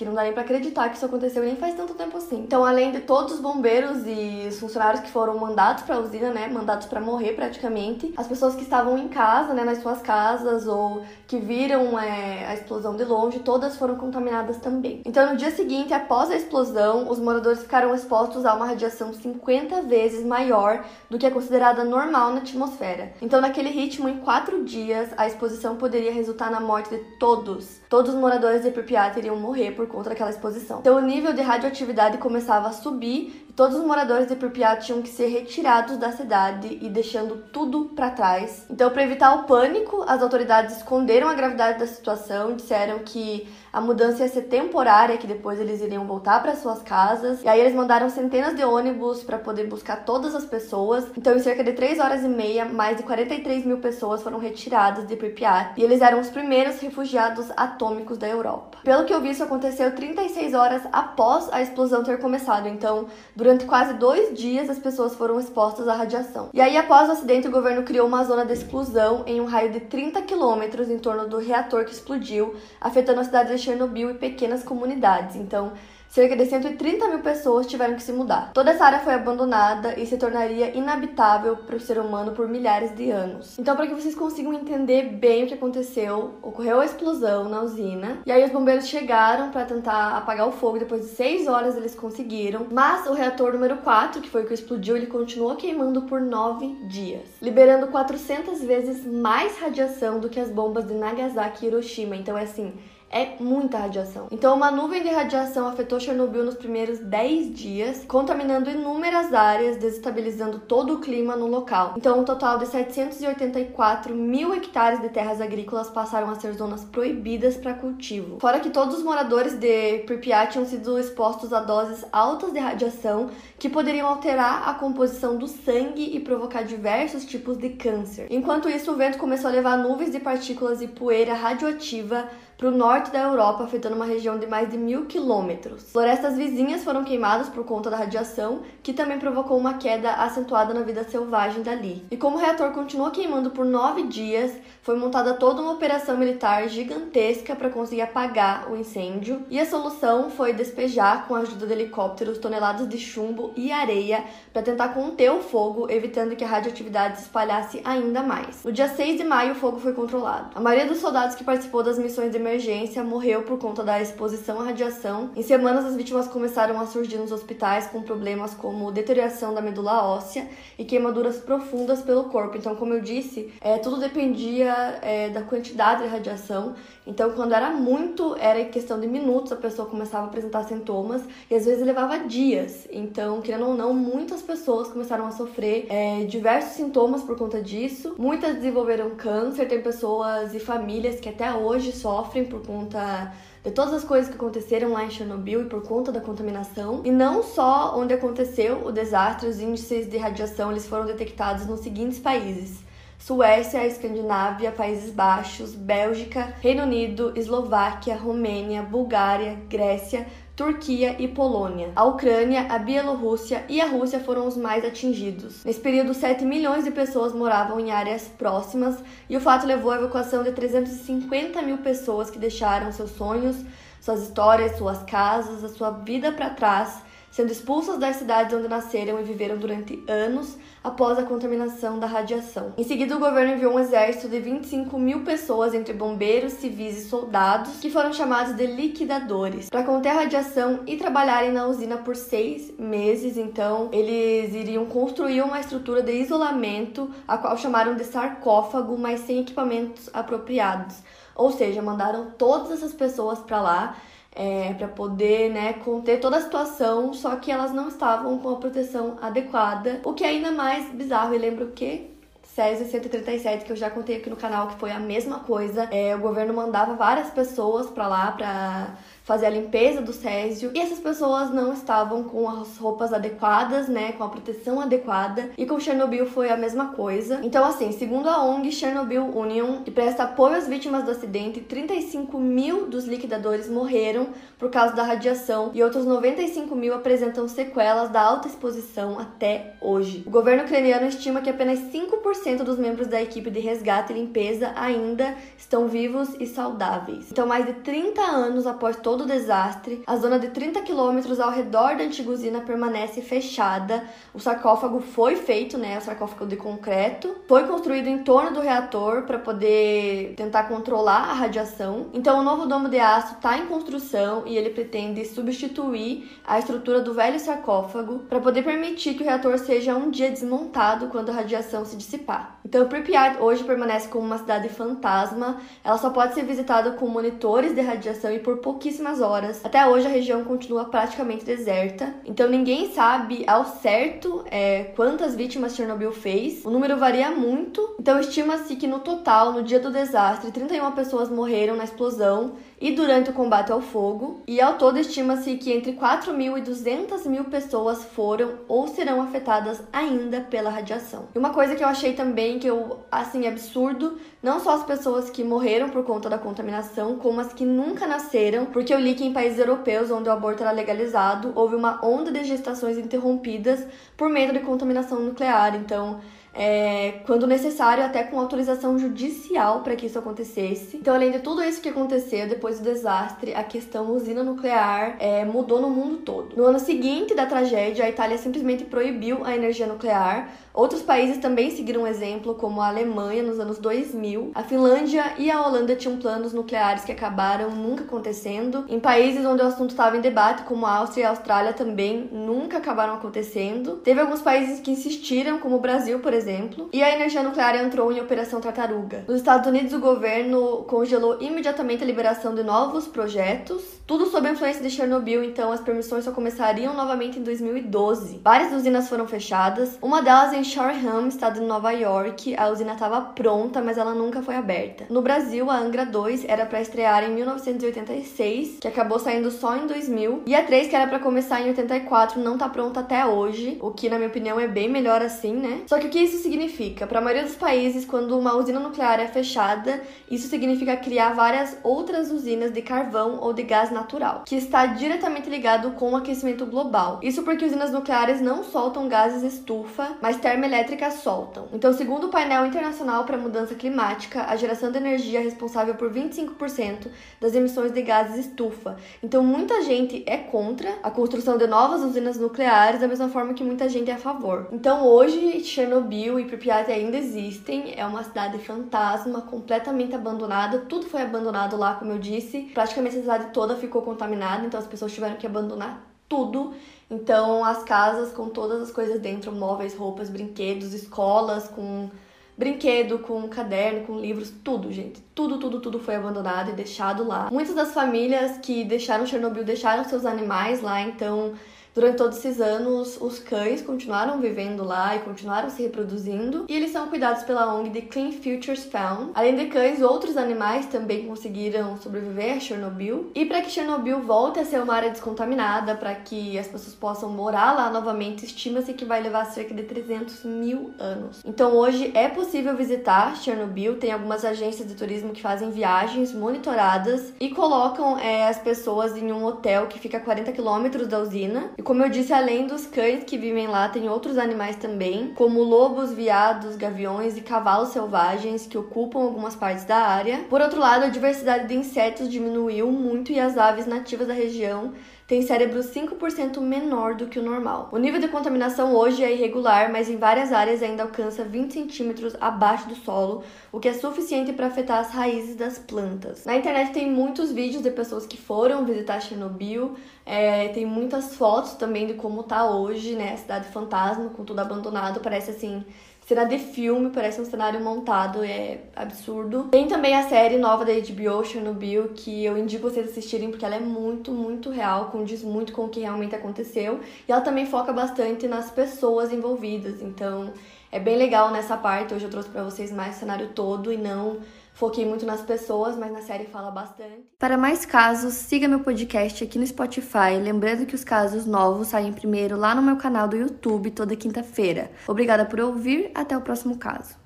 que 0.00 0.04
não 0.06 0.14
dá 0.14 0.22
nem 0.22 0.32
para 0.32 0.40
acreditar 0.40 0.88
que 0.88 0.96
isso 0.96 1.04
aconteceu 1.04 1.42
nem 1.42 1.56
faz 1.56 1.74
tanto 1.74 1.92
tempo 1.92 2.16
assim. 2.16 2.38
Então, 2.38 2.64
além 2.64 2.90
de 2.90 3.00
todos 3.00 3.34
os 3.34 3.40
bombeiros 3.40 3.98
e 4.06 4.46
os 4.48 4.58
funcionários 4.58 5.02
que 5.02 5.10
foram 5.10 5.36
mandados 5.36 5.82
para 5.82 5.96
a 5.96 5.98
usina, 5.98 6.30
né, 6.30 6.48
mandados 6.48 6.86
para 6.86 7.02
morrer 7.02 7.34
praticamente, 7.34 8.10
as 8.16 8.26
pessoas 8.26 8.54
que 8.54 8.62
estavam 8.62 8.96
em 8.96 9.08
casa, 9.08 9.52
né, 9.52 9.62
nas 9.62 9.82
suas 9.82 10.00
casas 10.00 10.66
ou 10.66 11.02
que 11.26 11.38
viram 11.38 11.98
é, 11.98 12.46
a 12.46 12.54
explosão 12.54 12.96
de 12.96 13.04
longe, 13.04 13.40
todas 13.40 13.76
foram 13.76 13.96
contaminadas 13.96 14.56
também. 14.56 15.02
Então, 15.04 15.30
no 15.30 15.36
dia 15.36 15.50
seguinte, 15.50 15.92
após 15.92 16.30
a 16.30 16.36
explosão, 16.36 17.10
os 17.10 17.18
moradores 17.18 17.60
ficaram 17.60 17.94
expostos 17.94 18.46
a 18.46 18.54
uma 18.54 18.64
radiação 18.64 19.12
50 19.12 19.82
vezes 19.82 20.24
maior 20.24 20.82
do 21.10 21.18
que 21.18 21.26
é 21.26 21.30
considerada 21.30 21.84
normal 21.84 22.32
na 22.32 22.38
atmosfera. 22.38 23.12
Então, 23.20 23.38
naquele 23.38 23.68
ritmo, 23.68 24.08
em 24.08 24.16
quatro 24.20 24.64
dias, 24.64 25.10
a 25.18 25.26
exposição 25.26 25.76
poderia 25.76 26.10
resultar 26.10 26.50
na 26.50 26.58
morte 26.58 26.88
de 26.88 27.04
todos. 27.18 27.82
Todos 27.90 28.14
os 28.14 28.18
moradores 28.18 28.62
de 28.62 28.70
Pripyat 28.70 29.18
iriam 29.18 29.36
morrer 29.36 29.72
por 29.72 29.89
conta 29.90 30.10
daquela 30.10 30.30
exposição. 30.30 30.78
Então, 30.80 30.96
o 30.96 31.00
nível 31.00 31.32
de 31.32 31.42
radioatividade 31.42 32.18
começava 32.18 32.68
a 32.68 32.72
subir 32.72 33.46
todos 33.60 33.76
os 33.76 33.84
moradores 33.84 34.26
de 34.26 34.34
Pripyat 34.36 34.86
tinham 34.86 35.02
que 35.02 35.10
ser 35.10 35.26
retirados 35.26 35.98
da 35.98 36.10
cidade 36.12 36.78
e 36.80 36.88
deixando 36.88 37.36
tudo 37.52 37.90
para 37.94 38.08
trás. 38.08 38.64
Então, 38.70 38.88
para 38.88 39.02
evitar 39.02 39.34
o 39.34 39.42
pânico, 39.42 40.02
as 40.08 40.22
autoridades 40.22 40.78
esconderam 40.78 41.28
a 41.28 41.34
gravidade 41.34 41.78
da 41.78 41.86
situação, 41.86 42.56
disseram 42.56 43.00
que 43.00 43.46
a 43.72 43.80
mudança 43.80 44.22
ia 44.22 44.28
ser 44.28 44.42
temporária, 44.42 45.16
que 45.16 45.26
depois 45.26 45.60
eles 45.60 45.80
iriam 45.80 46.06
voltar 46.06 46.42
para 46.42 46.56
suas 46.56 46.82
casas. 46.82 47.42
E 47.42 47.48
aí 47.48 47.60
eles 47.60 47.74
mandaram 47.74 48.08
centenas 48.08 48.56
de 48.56 48.64
ônibus 48.64 49.22
para 49.22 49.38
poder 49.38 49.68
buscar 49.68 50.04
todas 50.04 50.34
as 50.34 50.44
pessoas. 50.44 51.06
Então, 51.16 51.36
em 51.36 51.40
cerca 51.40 51.62
de 51.62 51.72
3 51.72 52.00
horas 52.00 52.24
e 52.24 52.28
meia, 52.28 52.64
mais 52.64 52.96
de 52.96 53.02
43 53.02 53.64
mil 53.66 53.78
pessoas 53.78 54.22
foram 54.22 54.38
retiradas 54.38 55.06
de 55.06 55.14
Pripyat. 55.16 55.74
E 55.76 55.84
eles 55.84 56.00
eram 56.00 56.18
os 56.18 56.30
primeiros 56.30 56.80
refugiados 56.80 57.48
atômicos 57.56 58.18
da 58.18 58.26
Europa. 58.26 58.78
Pelo 58.82 59.04
que 59.04 59.12
eu 59.12 59.20
vi, 59.20 59.30
isso 59.30 59.44
aconteceu 59.44 59.94
36 59.94 60.54
horas 60.54 60.82
após 60.90 61.52
a 61.52 61.60
explosão 61.60 62.02
ter 62.02 62.18
começado. 62.18 62.66
Então, 62.66 63.06
durante 63.36 63.49
quase 63.58 63.94
dois 63.94 64.36
dias, 64.36 64.68
as 64.68 64.78
pessoas 64.78 65.14
foram 65.14 65.38
expostas 65.38 65.88
à 65.88 65.94
radiação. 65.94 66.50
E 66.52 66.60
aí, 66.60 66.76
após 66.76 67.08
o 67.08 67.12
acidente, 67.12 67.48
o 67.48 67.50
governo 67.50 67.82
criou 67.82 68.06
uma 68.06 68.24
zona 68.24 68.44
de 68.44 68.52
exclusão 68.52 69.24
em 69.26 69.40
um 69.40 69.44
raio 69.44 69.72
de 69.72 69.80
30 69.80 70.22
quilômetros 70.22 70.88
em 70.88 70.98
torno 70.98 71.28
do 71.28 71.38
reator 71.38 71.84
que 71.84 71.92
explodiu, 71.92 72.54
afetando 72.80 73.20
a 73.20 73.24
cidade 73.24 73.52
de 73.52 73.58
Chernobyl 73.58 74.10
e 74.10 74.14
pequenas 74.14 74.62
comunidades. 74.62 75.36
Então, 75.36 75.72
cerca 76.10 76.36
de 76.36 76.44
130 76.44 77.06
mil 77.08 77.20
pessoas 77.20 77.68
tiveram 77.68 77.94
que 77.94 78.02
se 78.02 78.12
mudar. 78.12 78.50
Toda 78.52 78.72
essa 78.72 78.84
área 78.84 78.98
foi 78.98 79.14
abandonada 79.14 79.98
e 79.98 80.04
se 80.04 80.18
tornaria 80.18 80.76
inabitável 80.76 81.56
para 81.56 81.76
o 81.76 81.80
ser 81.80 81.98
humano 81.98 82.32
por 82.32 82.48
milhares 82.48 82.94
de 82.96 83.10
anos. 83.10 83.56
Então, 83.58 83.76
para 83.76 83.86
que 83.86 83.94
vocês 83.94 84.14
consigam 84.14 84.52
entender 84.52 85.04
bem 85.04 85.44
o 85.44 85.46
que 85.46 85.54
aconteceu, 85.54 86.34
ocorreu 86.42 86.80
a 86.80 86.84
explosão 86.84 87.48
na 87.48 87.62
usina 87.62 88.18
e 88.26 88.32
aí 88.32 88.44
os 88.44 88.50
bombeiros 88.50 88.88
chegaram 88.88 89.50
para 89.50 89.64
tentar 89.64 90.16
apagar 90.16 90.48
o 90.48 90.52
fogo. 90.52 90.80
Depois 90.80 91.02
de 91.02 91.08
seis 91.08 91.46
horas 91.46 91.76
eles 91.76 91.94
conseguiram, 91.94 92.66
mas 92.72 93.06
o 93.06 93.12
reator 93.12 93.52
número 93.52 93.76
4, 93.76 94.20
que 94.20 94.28
foi 94.28 94.42
o 94.42 94.46
que 94.46 94.54
explodiu, 94.54 94.96
ele 94.96 95.06
continuou 95.06 95.54
queimando 95.54 96.02
por 96.02 96.20
nove 96.20 96.66
dias, 96.88 97.28
liberando 97.40 97.86
400 97.86 98.62
vezes 98.64 99.06
mais 99.06 99.58
radiação 99.58 100.18
do 100.18 100.28
que 100.28 100.40
as 100.40 100.50
bombas 100.50 100.86
de 100.86 100.94
Nagasaki 100.94 101.66
e 101.66 101.68
Hiroshima. 101.68 102.16
Então, 102.16 102.36
é 102.36 102.42
assim 102.42 102.72
é 103.10 103.34
muita 103.40 103.78
radiação. 103.78 104.28
Então, 104.30 104.54
uma 104.54 104.70
nuvem 104.70 105.02
de 105.02 105.08
radiação 105.08 105.66
afetou 105.66 105.98
Chernobyl 105.98 106.44
nos 106.44 106.54
primeiros 106.54 107.00
10 107.00 107.54
dias, 107.54 108.04
contaminando 108.06 108.70
inúmeras 108.70 109.34
áreas, 109.34 109.76
desestabilizando 109.76 110.60
todo 110.60 110.94
o 110.94 111.00
clima 111.00 111.34
no 111.34 111.48
local. 111.48 111.94
Então, 111.96 112.20
um 112.20 112.24
total 112.24 112.58
de 112.58 112.66
784 112.66 114.14
mil 114.14 114.54
hectares 114.54 115.00
de 115.00 115.08
terras 115.08 115.40
agrícolas 115.40 115.90
passaram 115.90 116.30
a 116.30 116.36
ser 116.36 116.52
zonas 116.52 116.84
proibidas 116.84 117.56
para 117.56 117.74
cultivo. 117.74 118.38
Fora 118.38 118.60
que 118.60 118.70
todos 118.70 118.98
os 118.98 119.02
moradores 119.02 119.54
de 119.54 119.98
Pripyat 120.06 120.52
tinham 120.52 120.66
sido 120.66 120.98
expostos 120.98 121.52
a 121.52 121.60
doses 121.60 122.04
altas 122.12 122.52
de 122.52 122.60
radiação 122.60 123.30
que 123.58 123.68
poderiam 123.68 124.06
alterar 124.06 124.68
a 124.68 124.74
composição 124.74 125.36
do 125.36 125.48
sangue 125.48 126.16
e 126.16 126.20
provocar 126.20 126.62
diversos 126.62 127.24
tipos 127.24 127.56
de 127.56 127.70
câncer. 127.70 128.28
Enquanto 128.30 128.68
isso, 128.68 128.92
o 128.92 128.96
vento 128.96 129.18
começou 129.18 129.50
a 129.50 129.52
levar 129.52 129.76
nuvens 129.76 130.12
de 130.12 130.20
partículas 130.20 130.80
e 130.80 130.86
poeira 130.86 131.34
radioativa 131.34 132.28
para 132.60 132.68
o 132.68 132.76
norte 132.76 133.10
da 133.10 133.20
Europa, 133.20 133.64
afetando 133.64 133.96
uma 133.96 134.04
região 134.04 134.38
de 134.38 134.46
mais 134.46 134.70
de 134.70 134.76
mil 134.76 135.06
quilômetros. 135.06 135.90
Florestas 135.90 136.36
vizinhas 136.36 136.84
foram 136.84 137.02
queimadas 137.02 137.48
por 137.48 137.64
conta 137.64 137.88
da 137.88 137.96
radiação, 137.96 138.60
que 138.82 138.92
também 138.92 139.18
provocou 139.18 139.56
uma 139.56 139.78
queda 139.78 140.12
acentuada 140.12 140.74
na 140.74 140.82
vida 140.82 141.02
selvagem 141.04 141.62
dali. 141.62 142.04
E 142.10 142.18
como 142.18 142.36
o 142.36 142.38
reator 142.38 142.70
continuou 142.72 143.10
queimando 143.10 143.50
por 143.50 143.64
nove 143.64 144.02
dias, 144.02 144.52
foi 144.82 144.94
montada 144.98 145.32
toda 145.32 145.62
uma 145.62 145.72
operação 145.72 146.18
militar 146.18 146.68
gigantesca 146.68 147.56
para 147.56 147.70
conseguir 147.70 148.02
apagar 148.02 148.70
o 148.70 148.76
incêndio. 148.76 149.42
E 149.48 149.58
a 149.58 149.64
solução 149.64 150.28
foi 150.28 150.52
despejar, 150.52 151.26
com 151.26 151.34
a 151.34 151.38
ajuda 151.38 151.66
de 151.66 151.72
helicópteros, 151.72 152.36
toneladas 152.36 152.86
de 152.86 152.98
chumbo 152.98 153.54
e 153.56 153.72
areia 153.72 154.22
para 154.52 154.60
tentar 154.60 154.88
conter 154.88 155.30
o 155.32 155.40
fogo, 155.40 155.90
evitando 155.90 156.36
que 156.36 156.44
a 156.44 156.48
radioatividade 156.48 157.16
se 157.16 157.22
espalhasse 157.22 157.80
ainda 157.84 158.22
mais. 158.22 158.62
No 158.62 158.70
dia 158.70 158.88
6 158.88 159.16
de 159.16 159.24
maio, 159.24 159.52
o 159.52 159.54
fogo 159.54 159.80
foi 159.80 159.94
controlado. 159.94 160.50
A 160.54 160.60
maioria 160.60 160.86
dos 160.86 160.98
soldados 160.98 161.34
que 161.34 161.42
participou 161.42 161.82
das 161.82 161.98
missões 161.98 162.30
de 162.30 162.38
emergência 162.50 163.04
morreu 163.04 163.42
por 163.42 163.58
conta 163.58 163.84
da 163.84 164.02
exposição 164.02 164.60
à 164.60 164.64
radiação. 164.64 165.30
Em 165.36 165.42
semanas, 165.42 165.84
as 165.84 165.94
vítimas 165.94 166.26
começaram 166.26 166.80
a 166.80 166.86
surgir 166.86 167.16
nos 167.16 167.30
hospitais 167.30 167.86
com 167.86 168.02
problemas 168.02 168.54
como 168.54 168.90
deterioração 168.90 169.54
da 169.54 169.62
medula 169.62 170.04
óssea 170.04 170.48
e 170.76 170.84
queimaduras 170.84 171.36
profundas 171.36 172.02
pelo 172.02 172.24
corpo. 172.24 172.56
Então, 172.56 172.74
como 172.74 172.92
eu 172.92 173.00
disse, 173.00 173.52
é, 173.60 173.78
tudo 173.78 173.98
dependia 173.98 174.98
é, 175.00 175.28
da 175.28 175.42
quantidade 175.42 176.02
de 176.02 176.08
radiação. 176.08 176.74
Então, 177.06 177.32
quando 177.32 177.54
era 177.54 177.70
muito, 177.70 178.36
era 178.38 178.62
questão 178.66 179.00
de 179.00 179.06
minutos, 179.06 179.50
a 179.52 179.56
pessoa 179.56 179.88
começava 179.88 180.24
a 180.24 180.28
apresentar 180.28 180.64
sintomas 180.64 181.22
e 181.50 181.54
às 181.54 181.64
vezes 181.64 181.84
levava 181.84 182.18
dias. 182.18 182.86
Então, 182.90 183.40
querendo 183.40 183.66
ou 183.66 183.74
não, 183.74 183.94
muitas 183.94 184.42
pessoas 184.42 184.88
começaram 184.88 185.26
a 185.26 185.30
sofrer 185.30 185.86
é, 185.88 186.24
diversos 186.24 186.74
sintomas 186.74 187.22
por 187.22 187.36
conta 187.38 187.62
disso. 187.62 188.14
Muitas 188.18 188.56
desenvolveram 188.56 189.10
câncer, 189.16 189.66
tem 189.66 189.80
pessoas 189.80 190.54
e 190.54 190.60
famílias 190.60 191.18
que 191.18 191.28
até 191.28 191.52
hoje 191.52 191.92
sofrem 191.92 192.44
por 192.44 192.64
conta 192.64 193.32
de 193.64 193.70
todas 193.70 193.92
as 193.92 194.04
coisas 194.04 194.28
que 194.28 194.36
aconteceram 194.36 194.92
lá 194.92 195.04
em 195.04 195.10
Chernobyl 195.10 195.62
e 195.62 195.68
por 195.68 195.82
conta 195.82 196.12
da 196.12 196.20
contaminação. 196.20 197.02
E 197.04 197.10
não 197.10 197.42
só 197.42 197.98
onde 197.98 198.12
aconteceu 198.12 198.86
o 198.86 198.92
desastre, 198.92 199.48
os 199.48 199.60
índices 199.60 200.08
de 200.08 200.16
radiação 200.16 200.70
eles 200.70 200.86
foram 200.86 201.06
detectados 201.06 201.66
nos 201.66 201.80
seguintes 201.80 202.18
países: 202.18 202.78
Suécia, 203.20 203.86
Escandinávia, 203.86 204.72
Países 204.72 205.12
Baixos, 205.12 205.74
Bélgica, 205.74 206.54
Reino 206.62 206.84
Unido, 206.84 207.34
Eslováquia, 207.36 208.16
Romênia, 208.16 208.80
Bulgária, 208.82 209.58
Grécia, 209.68 210.26
Turquia 210.56 211.16
e 211.18 211.28
Polônia. 211.28 211.92
A 211.94 212.04
Ucrânia, 212.04 212.66
a 212.70 212.78
Bielorrússia 212.78 213.62
e 213.68 213.78
a 213.78 213.86
Rússia 213.86 214.20
foram 214.20 214.46
os 214.46 214.56
mais 214.56 214.86
atingidos. 214.86 215.62
Nesse 215.66 215.80
período, 215.80 216.14
7 216.14 216.46
milhões 216.46 216.84
de 216.84 216.90
pessoas 216.90 217.34
moravam 217.34 217.78
em 217.78 217.90
áreas 217.90 218.26
próximas 218.38 218.96
e 219.28 219.36
o 219.36 219.40
fato 219.40 219.66
levou 219.66 219.92
à 219.92 219.96
evacuação 219.96 220.42
de 220.42 220.52
350 220.52 221.60
mil 221.60 221.76
pessoas 221.78 222.30
que 222.30 222.38
deixaram 222.38 222.90
seus 222.90 223.10
sonhos, 223.10 223.56
suas 224.00 224.22
histórias, 224.22 224.78
suas 224.78 225.02
casas, 225.02 225.62
a 225.62 225.68
sua 225.68 225.90
vida 225.90 226.32
para 226.32 226.50
trás 226.50 227.02
sendo 227.30 227.52
expulsas 227.52 227.98
das 227.98 228.16
cidades 228.16 228.56
onde 228.56 228.68
nasceram 228.68 229.20
e 229.20 229.22
viveram 229.22 229.56
durante 229.56 230.02
anos 230.08 230.56
após 230.82 231.18
a 231.18 231.22
contaminação 231.22 231.98
da 231.98 232.06
radiação. 232.06 232.72
Em 232.76 232.84
seguida, 232.84 233.16
o 233.16 233.20
governo 233.20 233.52
enviou 233.52 233.74
um 233.74 233.78
exército 233.78 234.28
de 234.28 234.40
25 234.40 234.98
mil 234.98 235.20
pessoas, 235.20 235.74
entre 235.74 235.92
bombeiros, 235.92 236.54
civis 236.54 236.98
e 236.98 237.08
soldados, 237.08 237.78
que 237.80 237.90
foram 237.90 238.12
chamados 238.12 238.54
de 238.54 238.66
liquidadores, 238.66 239.68
para 239.68 239.84
conter 239.84 240.08
a 240.08 240.14
radiação 240.14 240.80
e 240.86 240.96
trabalharem 240.96 241.52
na 241.52 241.66
usina 241.66 241.98
por 241.98 242.16
seis 242.16 242.72
meses. 242.78 243.36
Então, 243.36 243.88
eles 243.92 244.54
iriam 244.54 244.86
construir 244.86 245.42
uma 245.42 245.60
estrutura 245.60 246.02
de 246.02 246.12
isolamento, 246.12 247.10
a 247.28 247.36
qual 247.36 247.56
chamaram 247.56 247.94
de 247.94 248.04
sarcófago, 248.04 248.96
mas 248.98 249.20
sem 249.20 249.40
equipamentos 249.40 250.08
apropriados. 250.12 250.96
Ou 251.34 251.52
seja, 251.52 251.80
mandaram 251.80 252.32
todas 252.36 252.72
essas 252.72 252.92
pessoas 252.92 253.38
para 253.38 253.60
lá 253.60 253.96
é, 254.34 254.72
para 254.74 254.88
poder 254.88 255.50
né, 255.50 255.72
conter 255.74 256.20
toda 256.20 256.36
a 256.36 256.40
situação, 256.40 257.12
só 257.12 257.36
que 257.36 257.50
elas 257.50 257.72
não 257.72 257.88
estavam 257.88 258.38
com 258.38 258.50
a 258.50 258.56
proteção 258.56 259.18
adequada, 259.20 260.00
o 260.04 260.12
que 260.12 260.24
é 260.24 260.28
ainda 260.28 260.52
mais 260.52 260.90
bizarro. 260.92 261.34
E 261.34 261.38
lembro 261.38 261.68
que 261.68 262.10
Césio 262.42 262.86
137, 262.86 263.64
que 263.64 263.72
eu 263.72 263.76
já 263.76 263.88
contei 263.88 264.16
aqui 264.16 264.28
no 264.28 264.36
canal, 264.36 264.68
que 264.68 264.74
foi 264.74 264.90
a 264.90 264.98
mesma 264.98 265.40
coisa. 265.40 265.84
É, 265.84 266.14
o 266.16 266.18
governo 266.18 266.52
mandava 266.52 266.94
várias 266.94 267.30
pessoas 267.30 267.88
para 267.88 268.08
lá 268.08 268.32
para 268.32 268.96
fazer 269.30 269.46
a 269.46 269.50
limpeza 269.50 270.02
do 270.02 270.12
Césio 270.12 270.72
e 270.74 270.80
essas 270.80 270.98
pessoas 270.98 271.54
não 271.54 271.72
estavam 271.72 272.24
com 272.24 272.48
as 272.48 272.76
roupas 272.76 273.12
adequadas, 273.12 273.86
né, 273.86 274.10
com 274.10 274.24
a 274.24 274.28
proteção 274.28 274.80
adequada 274.80 275.50
e 275.56 275.64
com 275.64 275.78
Chernobyl 275.78 276.26
foi 276.26 276.50
a 276.50 276.56
mesma 276.56 276.86
coisa. 276.86 277.38
Então, 277.44 277.64
assim, 277.64 277.92
segundo 277.92 278.28
a 278.28 278.42
ONG 278.44 278.72
Chernobyl 278.72 279.22
Union, 279.26 279.84
que 279.84 279.90
presta 279.92 280.24
apoio 280.24 280.56
às 280.56 280.66
vítimas 280.66 281.04
do 281.04 281.12
acidente, 281.12 281.60
35 281.60 282.40
mil 282.40 282.88
dos 282.88 283.04
liquidadores 283.04 283.68
morreram 283.68 284.30
por 284.58 284.68
causa 284.68 284.96
da 284.96 285.04
radiação 285.04 285.70
e 285.74 285.80
outros 285.80 286.04
95 286.04 286.74
mil 286.74 286.92
apresentam 286.92 287.46
sequelas 287.46 288.10
da 288.10 288.20
alta 288.20 288.48
exposição 288.48 289.16
até 289.16 289.74
hoje. 289.80 290.24
O 290.26 290.30
governo 290.30 290.64
ucraniano 290.64 291.06
estima 291.06 291.40
que 291.40 291.50
apenas 291.50 291.78
5% 291.78 292.64
dos 292.64 292.78
membros 292.80 293.06
da 293.06 293.22
equipe 293.22 293.48
de 293.48 293.60
resgate 293.60 294.12
e 294.12 294.16
limpeza 294.16 294.72
ainda 294.74 295.36
estão 295.56 295.86
vivos 295.86 296.34
e 296.40 296.48
saudáveis. 296.48 297.30
Então, 297.30 297.46
mais 297.46 297.64
de 297.64 297.74
30 297.74 298.20
anos 298.20 298.66
após 298.66 298.96
todo 298.96 299.19
todo 299.20 299.24
o 299.24 299.26
desastre. 299.26 300.02
A 300.06 300.16
zona 300.16 300.38
de 300.38 300.48
30 300.48 300.80
quilômetros 300.82 301.40
ao 301.40 301.50
redor 301.50 301.96
da 301.96 302.04
antiga 302.04 302.30
usina 302.30 302.60
permanece 302.60 303.20
fechada. 303.20 304.04
O 304.32 304.40
sarcófago 304.40 305.00
foi 305.00 305.36
feito, 305.36 305.76
né? 305.76 305.98
O 305.98 306.00
sarcófago 306.00 306.46
de 306.46 306.56
concreto. 306.56 307.36
Foi 307.46 307.64
construído 307.64 308.06
em 308.06 308.22
torno 308.22 308.52
do 308.52 308.60
reator 308.60 309.22
para 309.22 309.38
poder 309.38 310.34
tentar 310.36 310.64
controlar 310.64 311.30
a 311.30 311.34
radiação. 311.34 312.06
Então, 312.14 312.40
o 312.40 312.42
novo 312.42 312.66
domo 312.66 312.88
de 312.88 312.98
aço 312.98 313.34
está 313.34 313.58
em 313.58 313.66
construção 313.66 314.44
e 314.46 314.56
ele 314.56 314.70
pretende 314.70 315.24
substituir 315.24 316.30
a 316.46 316.58
estrutura 316.58 317.00
do 317.00 317.12
velho 317.12 317.38
sarcófago 317.38 318.20
para 318.20 318.40
poder 318.40 318.62
permitir 318.62 319.14
que 319.14 319.22
o 319.22 319.26
reator 319.26 319.58
seja 319.58 319.94
um 319.94 320.10
dia 320.10 320.30
desmontado 320.30 321.08
quando 321.08 321.30
a 321.30 321.32
radiação 321.32 321.84
se 321.84 321.96
dissipar. 321.96 322.58
Então, 322.64 322.86
Pripyat 322.88 323.40
hoje 323.40 323.64
permanece 323.64 324.08
como 324.08 324.24
uma 324.24 324.38
cidade 324.38 324.68
fantasma. 324.68 325.60
Ela 325.82 325.98
só 325.98 326.10
pode 326.10 326.34
ser 326.34 326.44
visitada 326.44 326.92
com 326.92 327.08
monitores 327.08 327.74
de 327.74 327.80
radiação 327.80 328.32
e 328.32 328.38
por 328.38 328.58
pouquíssimas 328.58 329.09
horas. 329.18 329.64
Até 329.64 329.88
hoje 329.88 330.06
a 330.06 330.10
região 330.10 330.44
continua 330.44 330.84
praticamente 330.84 331.42
deserta. 331.44 332.14
Então, 332.26 332.50
ninguém 332.50 332.92
sabe 332.92 333.44
ao 333.46 333.64
certo 333.64 334.44
é, 334.50 334.92
quantas 334.94 335.34
vítimas 335.34 335.74
Chernobyl 335.74 336.12
fez. 336.12 336.66
O 336.66 336.70
número 336.70 336.98
varia 336.98 337.30
muito. 337.30 337.96
Então, 337.98 338.20
estima-se 338.20 338.76
que 338.76 338.86
no 338.86 338.98
total, 338.98 339.54
no 339.54 339.62
dia 339.62 339.80
do 339.80 339.90
desastre, 339.90 340.52
31 340.52 340.92
pessoas 340.92 341.30
morreram 341.30 341.76
na 341.76 341.84
explosão 341.84 342.52
e 342.80 342.92
durante 342.92 343.30
o 343.30 343.32
combate 343.32 343.70
ao 343.70 343.80
fogo. 343.80 344.40
E 344.46 344.60
ao 344.60 344.78
todo, 344.78 344.98
estima-se 344.98 345.56
que 345.56 345.72
entre 345.72 345.92
4 345.92 346.32
mil 346.32 346.56
e 346.56 346.62
200 346.62 347.26
mil 347.26 347.44
pessoas 347.44 348.04
foram 348.04 348.60
ou 348.66 348.88
serão 348.88 349.20
afetadas 349.20 349.82
ainda 349.92 350.40
pela 350.40 350.70
radiação. 350.70 351.28
E 351.34 351.38
uma 351.38 351.50
coisa 351.50 351.74
que 351.76 351.84
eu 351.84 351.88
achei 351.88 352.14
também 352.14 352.58
que 352.58 352.66
eu, 352.66 353.00
assim, 353.12 353.46
absurdo, 353.46 354.18
não 354.42 354.58
só 354.58 354.74
as 354.74 354.84
pessoas 354.84 355.28
que 355.28 355.44
morreram 355.44 355.90
por 355.90 356.04
conta 356.04 356.30
da 356.30 356.38
contaminação, 356.38 357.16
como 357.16 357.40
as 357.40 357.52
que 357.52 357.64
nunca 357.64 358.06
nasceram, 358.06 358.66
porque 358.66 358.94
eu 358.94 358.98
li 358.98 359.14
que 359.14 359.24
em 359.24 359.32
países 359.32 359.58
europeus 359.58 360.10
onde 360.10 360.28
o 360.28 360.32
aborto 360.32 360.62
era 360.62 360.72
legalizado, 360.72 361.52
houve 361.54 361.76
uma 361.76 362.04
onda 362.04 362.32
de 362.32 362.44
gestações 362.44 362.96
interrompidas 362.96 363.86
por 364.16 364.30
medo 364.30 364.54
de 364.54 364.60
contaminação 364.60 365.20
nuclear. 365.20 365.76
Então, 365.76 366.20
é, 366.52 367.20
quando 367.26 367.46
necessário, 367.46 368.04
até 368.04 368.24
com 368.24 368.38
autorização 368.38 368.98
judicial 368.98 369.80
para 369.80 369.94
que 369.94 370.06
isso 370.06 370.18
acontecesse. 370.18 370.96
Então, 370.96 371.14
além 371.14 371.30
de 371.30 371.38
tudo 371.38 371.62
isso 371.62 371.80
que 371.80 371.88
aconteceu 371.88 372.48
depois 372.48 372.78
do 372.78 372.84
desastre, 372.84 373.54
a 373.54 373.62
questão 373.62 374.10
usina 374.10 374.42
nuclear 374.42 375.16
é, 375.18 375.44
mudou 375.44 375.80
no 375.80 375.90
mundo 375.90 376.18
todo. 376.18 376.56
No 376.56 376.64
ano 376.64 376.78
seguinte 376.78 377.34
da 377.34 377.46
tragédia, 377.46 378.04
a 378.04 378.08
Itália 378.08 378.36
simplesmente 378.38 378.84
proibiu 378.84 379.44
a 379.44 379.54
energia 379.54 379.86
nuclear. 379.86 380.50
Outros 380.72 381.02
países 381.02 381.38
também 381.38 381.70
seguiram 381.70 382.02
um 382.02 382.06
exemplo, 382.06 382.54
como 382.54 382.80
a 382.80 382.88
Alemanha 382.88 383.42
nos 383.42 383.58
anos 383.58 383.78
2000. 383.78 384.52
A 384.54 384.62
Finlândia 384.62 385.34
e 385.36 385.50
a 385.50 385.60
Holanda 385.66 385.96
tinham 385.96 386.16
planos 386.16 386.52
nucleares 386.52 387.04
que 387.04 387.12
acabaram 387.12 387.70
nunca 387.70 388.04
acontecendo. 388.04 388.84
Em 388.88 389.00
países 389.00 389.44
onde 389.44 389.62
o 389.62 389.66
assunto 389.66 389.90
estava 389.90 390.16
em 390.16 390.20
debate, 390.20 390.62
como 390.62 390.86
a 390.86 390.96
Áustria 390.96 391.22
e 391.22 391.26
a 391.26 391.30
Austrália, 391.30 391.72
também 391.72 392.28
nunca 392.32 392.78
acabaram 392.78 393.14
acontecendo. 393.14 393.96
Teve 393.96 394.20
alguns 394.20 394.40
países 394.40 394.80
que 394.80 394.90
insistiram, 394.90 395.58
como 395.58 395.76
o 395.76 395.80
Brasil, 395.80 396.20
por 396.20 396.32
exemplo 396.32 396.39
exemplo, 396.40 396.88
e 396.92 397.02
a 397.02 397.14
energia 397.14 397.42
nuclear 397.42 397.76
entrou 397.76 398.10
em 398.10 398.20
Operação 398.20 398.60
Tartaruga. 398.60 399.24
Nos 399.28 399.36
Estados 399.36 399.66
Unidos, 399.66 399.92
o 399.92 400.00
governo 400.00 400.84
congelou 400.88 401.40
imediatamente 401.40 402.02
a 402.02 402.06
liberação 402.06 402.54
de 402.54 402.62
novos 402.62 403.06
projetos, 403.06 404.00
tudo 404.06 404.26
sob 404.26 404.48
a 404.48 404.52
influência 404.52 404.82
de 404.82 404.90
Chernobyl, 404.90 405.44
então 405.44 405.70
as 405.70 405.80
permissões 405.80 406.24
só 406.24 406.32
começariam 406.32 406.94
novamente 406.94 407.38
em 407.38 407.42
2012. 407.42 408.40
Várias 408.42 408.72
usinas 408.72 409.08
foram 409.08 409.26
fechadas, 409.28 409.98
uma 410.02 410.22
delas 410.22 410.52
em 410.52 410.64
Shoreham, 410.64 411.28
estado 411.28 411.60
de 411.60 411.66
Nova 411.66 411.92
York. 411.92 412.56
A 412.56 412.68
usina 412.70 412.94
estava 412.94 413.20
pronta, 413.20 413.80
mas 413.80 413.98
ela 413.98 414.14
nunca 414.14 414.42
foi 414.42 414.56
aberta. 414.56 415.04
No 415.10 415.22
Brasil, 415.22 415.70
a 415.70 415.78
Angra 415.78 416.06
2 416.06 416.44
era 416.48 416.66
para 416.66 416.80
estrear 416.80 417.22
em 417.22 417.34
1986, 417.34 418.78
que 418.80 418.88
acabou 418.88 419.18
saindo 419.18 419.50
só 419.50 419.76
em 419.76 419.86
2000, 419.86 420.42
e 420.46 420.54
a 420.54 420.64
3, 420.64 420.88
que 420.88 420.96
era 420.96 421.06
para 421.06 421.18
começar 421.18 421.60
em 421.60 421.68
84, 421.68 422.40
não 422.40 422.58
tá 422.58 422.68
pronta 422.68 423.00
até 423.00 423.26
hoje, 423.26 423.78
o 423.80 423.90
que 423.90 424.08
na 424.08 424.16
minha 424.16 424.28
opinião 424.28 424.58
é 424.58 424.66
bem 424.66 424.88
melhor 424.88 425.22
assim, 425.22 425.52
né? 425.54 425.82
Só 425.86 425.98
que 425.98 426.06
o 426.06 426.10
que 426.10 426.18
isso 426.30 426.42
significa? 426.42 427.06
Para 427.06 427.18
a 427.18 427.22
maioria 427.22 427.44
dos 427.44 427.56
países, 427.56 428.04
quando 428.04 428.38
uma 428.38 428.54
usina 428.54 428.78
nuclear 428.78 429.18
é 429.18 429.26
fechada, 429.26 430.00
isso 430.30 430.48
significa 430.48 430.96
criar 430.96 431.34
várias 431.34 431.76
outras 431.82 432.30
usinas 432.30 432.72
de 432.72 432.80
carvão 432.82 433.38
ou 433.40 433.52
de 433.52 433.64
gás 433.64 433.90
natural, 433.90 434.44
que 434.46 434.54
está 434.54 434.86
diretamente 434.86 435.50
ligado 435.50 435.90
com 435.92 436.12
o 436.12 436.16
aquecimento 436.16 436.64
global. 436.66 437.18
Isso 437.22 437.42
porque 437.42 437.64
usinas 437.64 437.90
nucleares 437.90 438.40
não 438.40 438.62
soltam 438.62 439.08
gases 439.08 439.42
estufa, 439.42 440.16
mas 440.22 440.36
termoelétricas 440.36 441.14
soltam. 441.14 441.66
Então, 441.72 441.92
segundo 441.92 442.28
o 442.28 442.30
painel 442.30 442.64
internacional 442.64 443.24
para 443.24 443.36
a 443.36 443.40
mudança 443.40 443.74
climática, 443.74 444.44
a 444.44 444.54
geração 444.56 444.92
de 444.92 444.98
energia 444.98 445.40
é 445.40 445.42
responsável 445.42 445.94
por 445.94 446.12
25% 446.12 447.08
das 447.40 447.54
emissões 447.54 447.92
de 447.92 448.02
gases 448.02 448.46
estufa. 448.46 448.96
Então, 449.22 449.42
muita 449.42 449.82
gente 449.82 450.22
é 450.26 450.36
contra 450.36 450.94
a 451.02 451.10
construção 451.10 451.58
de 451.58 451.66
novas 451.66 452.02
usinas 452.02 452.38
nucleares, 452.38 453.00
da 453.00 453.08
mesma 453.08 453.28
forma 453.28 453.54
que 453.54 453.64
muita 453.64 453.88
gente 453.88 454.10
é 454.10 454.14
a 454.14 454.18
favor. 454.18 454.68
Então, 454.72 455.06
hoje, 455.06 455.60
Chernobyl 455.64 456.19
E 456.28 456.44
Pripyat 456.44 456.90
ainda 456.90 457.16
existem. 457.16 457.94
É 457.96 458.04
uma 458.04 458.22
cidade 458.22 458.58
fantasma, 458.58 459.42
completamente 459.42 460.14
abandonada. 460.14 460.80
Tudo 460.80 461.06
foi 461.06 461.22
abandonado 461.22 461.76
lá, 461.76 461.94
como 461.94 462.12
eu 462.12 462.18
disse. 462.18 462.70
Praticamente 462.74 463.16
a 463.16 463.20
cidade 463.20 463.52
toda 463.52 463.76
ficou 463.76 464.02
contaminada, 464.02 464.66
então 464.66 464.78
as 464.78 464.86
pessoas 464.86 465.12
tiveram 465.12 465.36
que 465.36 465.46
abandonar 465.46 466.06
tudo. 466.28 466.74
Então, 467.10 467.64
as 467.64 467.82
casas 467.82 468.32
com 468.32 468.48
todas 468.48 468.82
as 468.82 468.90
coisas 468.90 469.20
dentro, 469.20 469.50
móveis, 469.50 469.96
roupas, 469.96 470.30
brinquedos, 470.30 470.92
escolas 470.94 471.68
com 471.68 472.08
brinquedo, 472.56 473.20
com 473.20 473.48
caderno, 473.48 474.06
com 474.06 474.18
livros, 474.18 474.52
tudo, 474.62 474.92
gente. 474.92 475.20
Tudo, 475.34 475.58
tudo, 475.58 475.80
tudo 475.80 475.98
foi 475.98 476.14
abandonado 476.14 476.70
e 476.70 476.74
deixado 476.74 477.26
lá. 477.26 477.48
Muitas 477.50 477.74
das 477.74 477.94
famílias 477.94 478.58
que 478.58 478.84
deixaram 478.84 479.26
Chernobyl 479.26 479.64
deixaram 479.64 480.04
seus 480.04 480.26
animais 480.26 480.82
lá, 480.82 481.00
então 481.00 481.54
Durante 481.92 482.18
todos 482.18 482.38
esses 482.38 482.60
anos, 482.60 483.18
os 483.20 483.40
cães 483.40 483.82
continuaram 483.82 484.40
vivendo 484.40 484.84
lá 484.84 485.16
e 485.16 485.20
continuaram 485.20 485.68
se 485.68 485.82
reproduzindo, 485.82 486.64
e 486.68 486.74
eles 486.74 486.92
são 486.92 487.08
cuidados 487.08 487.42
pela 487.42 487.74
ONG 487.74 487.90
The 487.90 488.00
Clean 488.02 488.30
Futures 488.30 488.84
Found. 488.84 489.32
Além 489.34 489.56
de 489.56 489.66
cães, 489.66 490.00
outros 490.00 490.36
animais 490.36 490.86
também 490.86 491.26
conseguiram 491.26 491.96
sobreviver 491.96 492.56
a 492.56 492.60
Chernobyl. 492.60 493.32
E 493.34 493.44
para 493.44 493.60
que 493.60 493.70
Chernobyl 493.70 494.20
volte 494.20 494.60
a 494.60 494.64
ser 494.64 494.80
uma 494.80 494.94
área 494.94 495.10
descontaminada, 495.10 495.96
para 495.96 496.14
que 496.14 496.56
as 496.56 496.68
pessoas 496.68 496.94
possam 496.94 497.28
morar 497.28 497.74
lá 497.74 497.90
novamente, 497.90 498.44
estima-se 498.44 498.94
que 498.94 499.04
vai 499.04 499.20
levar 499.20 499.46
cerca 499.46 499.74
de 499.74 499.82
300 499.82 500.44
mil 500.44 500.92
anos. 500.96 501.42
Então 501.44 501.76
hoje 501.76 502.12
é 502.14 502.28
possível 502.28 502.76
visitar 502.76 503.36
Chernobyl, 503.36 503.96
tem 503.96 504.12
algumas 504.12 504.44
agências 504.44 504.86
de 504.86 504.94
turismo 504.94 505.32
que 505.32 505.42
fazem 505.42 505.72
viagens 505.72 506.32
monitoradas 506.32 507.32
e 507.40 507.50
colocam 507.50 508.16
é, 508.16 508.46
as 508.46 508.58
pessoas 508.58 509.16
em 509.16 509.32
um 509.32 509.44
hotel 509.44 509.88
que 509.88 509.98
fica 509.98 510.18
a 510.18 510.20
40 510.20 510.52
quilômetros 510.52 511.08
da 511.08 511.18
usina 511.18 511.70
e 511.80 511.82
como 511.82 512.02
eu 512.02 512.10
disse, 512.10 512.30
além 512.30 512.66
dos 512.66 512.84
cães 512.84 513.24
que 513.24 513.38
vivem 513.38 513.66
lá, 513.66 513.88
tem 513.88 514.06
outros 514.06 514.36
animais 514.36 514.76
também, 514.76 515.32
como 515.34 515.62
lobos, 515.62 516.12
viados, 516.12 516.76
gaviões 516.76 517.38
e 517.38 517.40
cavalos 517.40 517.88
selvagens 517.88 518.66
que 518.66 518.76
ocupam 518.76 519.20
algumas 519.20 519.56
partes 519.56 519.86
da 519.86 519.96
área. 519.96 520.44
Por 520.50 520.60
outro 520.60 520.78
lado, 520.78 521.06
a 521.06 521.08
diversidade 521.08 521.66
de 521.68 521.74
insetos 521.74 522.28
diminuiu 522.28 522.92
muito 522.92 523.32
e 523.32 523.40
as 523.40 523.56
aves 523.56 523.86
nativas 523.86 524.28
da 524.28 524.34
região 524.34 524.92
tem 525.30 525.42
cérebro 525.42 525.78
5% 525.78 526.60
menor 526.60 527.14
do 527.14 527.28
que 527.28 527.38
o 527.38 527.42
normal. 527.44 527.88
O 527.92 527.98
nível 527.98 528.20
de 528.20 528.26
contaminação 528.26 528.96
hoje 528.96 529.22
é 529.22 529.32
irregular, 529.32 529.88
mas 529.88 530.10
em 530.10 530.16
várias 530.16 530.52
áreas 530.52 530.82
ainda 530.82 531.04
alcança 531.04 531.44
20 531.44 531.72
centímetros 531.72 532.34
abaixo 532.40 532.88
do 532.88 532.96
solo, 532.96 533.44
o 533.70 533.78
que 533.78 533.86
é 533.86 533.92
suficiente 533.92 534.52
para 534.52 534.66
afetar 534.66 534.98
as 534.98 535.12
raízes 535.12 535.54
das 535.54 535.78
plantas. 535.78 536.44
Na 536.44 536.56
internet 536.56 536.92
tem 536.92 537.08
muitos 537.08 537.52
vídeos 537.52 537.80
de 537.80 537.92
pessoas 537.92 538.26
que 538.26 538.36
foram 538.36 538.84
visitar 538.84 539.20
Chernobyl, 539.20 539.94
é, 540.26 540.66
tem 540.70 540.84
muitas 540.84 541.36
fotos 541.36 541.74
também 541.74 542.08
de 542.08 542.14
como 542.14 542.42
tá 542.42 542.68
hoje, 542.68 543.14
né? 543.14 543.34
A 543.34 543.36
cidade 543.36 543.68
fantasma, 543.68 544.30
com 544.30 544.44
tudo 544.44 544.58
abandonado, 544.58 545.20
parece 545.20 545.52
assim 545.52 545.84
cena 546.30 546.44
de 546.44 546.58
filme, 546.58 547.10
parece 547.10 547.40
um 547.40 547.44
cenário 547.44 547.82
montado, 547.82 548.44
é 548.44 548.78
absurdo. 548.94 549.64
Tem 549.64 549.88
também 549.88 550.14
a 550.14 550.28
série 550.28 550.58
nova 550.58 550.84
da 550.84 550.92
HBO, 550.92 551.44
Chernobyl, 551.44 552.10
que 552.14 552.44
eu 552.44 552.56
indico 552.56 552.88
vocês 552.88 553.10
assistirem 553.10 553.50
porque 553.50 553.64
ela 553.64 553.74
é 553.74 553.80
muito, 553.80 554.30
muito 554.30 554.70
real, 554.70 555.06
condiz 555.06 555.42
muito 555.42 555.72
com 555.72 555.86
o 555.86 555.88
que 555.88 555.98
realmente 555.98 556.32
aconteceu. 556.32 557.00
E 557.28 557.32
ela 557.32 557.40
também 557.40 557.66
foca 557.66 557.92
bastante 557.92 558.46
nas 558.46 558.70
pessoas 558.70 559.32
envolvidas, 559.32 560.00
então 560.00 560.52
é 560.92 561.00
bem 561.00 561.16
legal 561.16 561.50
nessa 561.50 561.76
parte. 561.76 562.14
Hoje 562.14 562.26
eu 562.26 562.30
trouxe 562.30 562.48
para 562.48 562.62
vocês 562.62 562.92
mais 562.92 563.16
o 563.16 563.18
cenário 563.18 563.48
todo 563.48 563.92
e 563.92 563.96
não 563.96 564.38
Foquei 564.80 565.04
muito 565.04 565.26
nas 565.26 565.42
pessoas, 565.42 565.94
mas 565.94 566.10
na 566.10 566.22
série 566.22 566.46
fala 566.46 566.70
bastante. 566.70 567.26
Para 567.38 567.58
mais 567.58 567.84
casos, 567.84 568.32
siga 568.32 568.66
meu 568.66 568.80
podcast 568.80 569.44
aqui 569.44 569.58
no 569.58 569.66
Spotify. 569.66 570.40
Lembrando 570.42 570.86
que 570.86 570.94
os 570.94 571.04
casos 571.04 571.44
novos 571.44 571.88
saem 571.88 572.14
primeiro 572.14 572.56
lá 572.56 572.74
no 572.74 572.80
meu 572.80 572.96
canal 572.96 573.28
do 573.28 573.36
YouTube 573.36 573.90
toda 573.90 574.16
quinta-feira. 574.16 574.90
Obrigada 575.06 575.44
por 575.44 575.60
ouvir, 575.60 576.10
até 576.14 576.34
o 576.34 576.40
próximo 576.40 576.78
caso. 576.78 577.19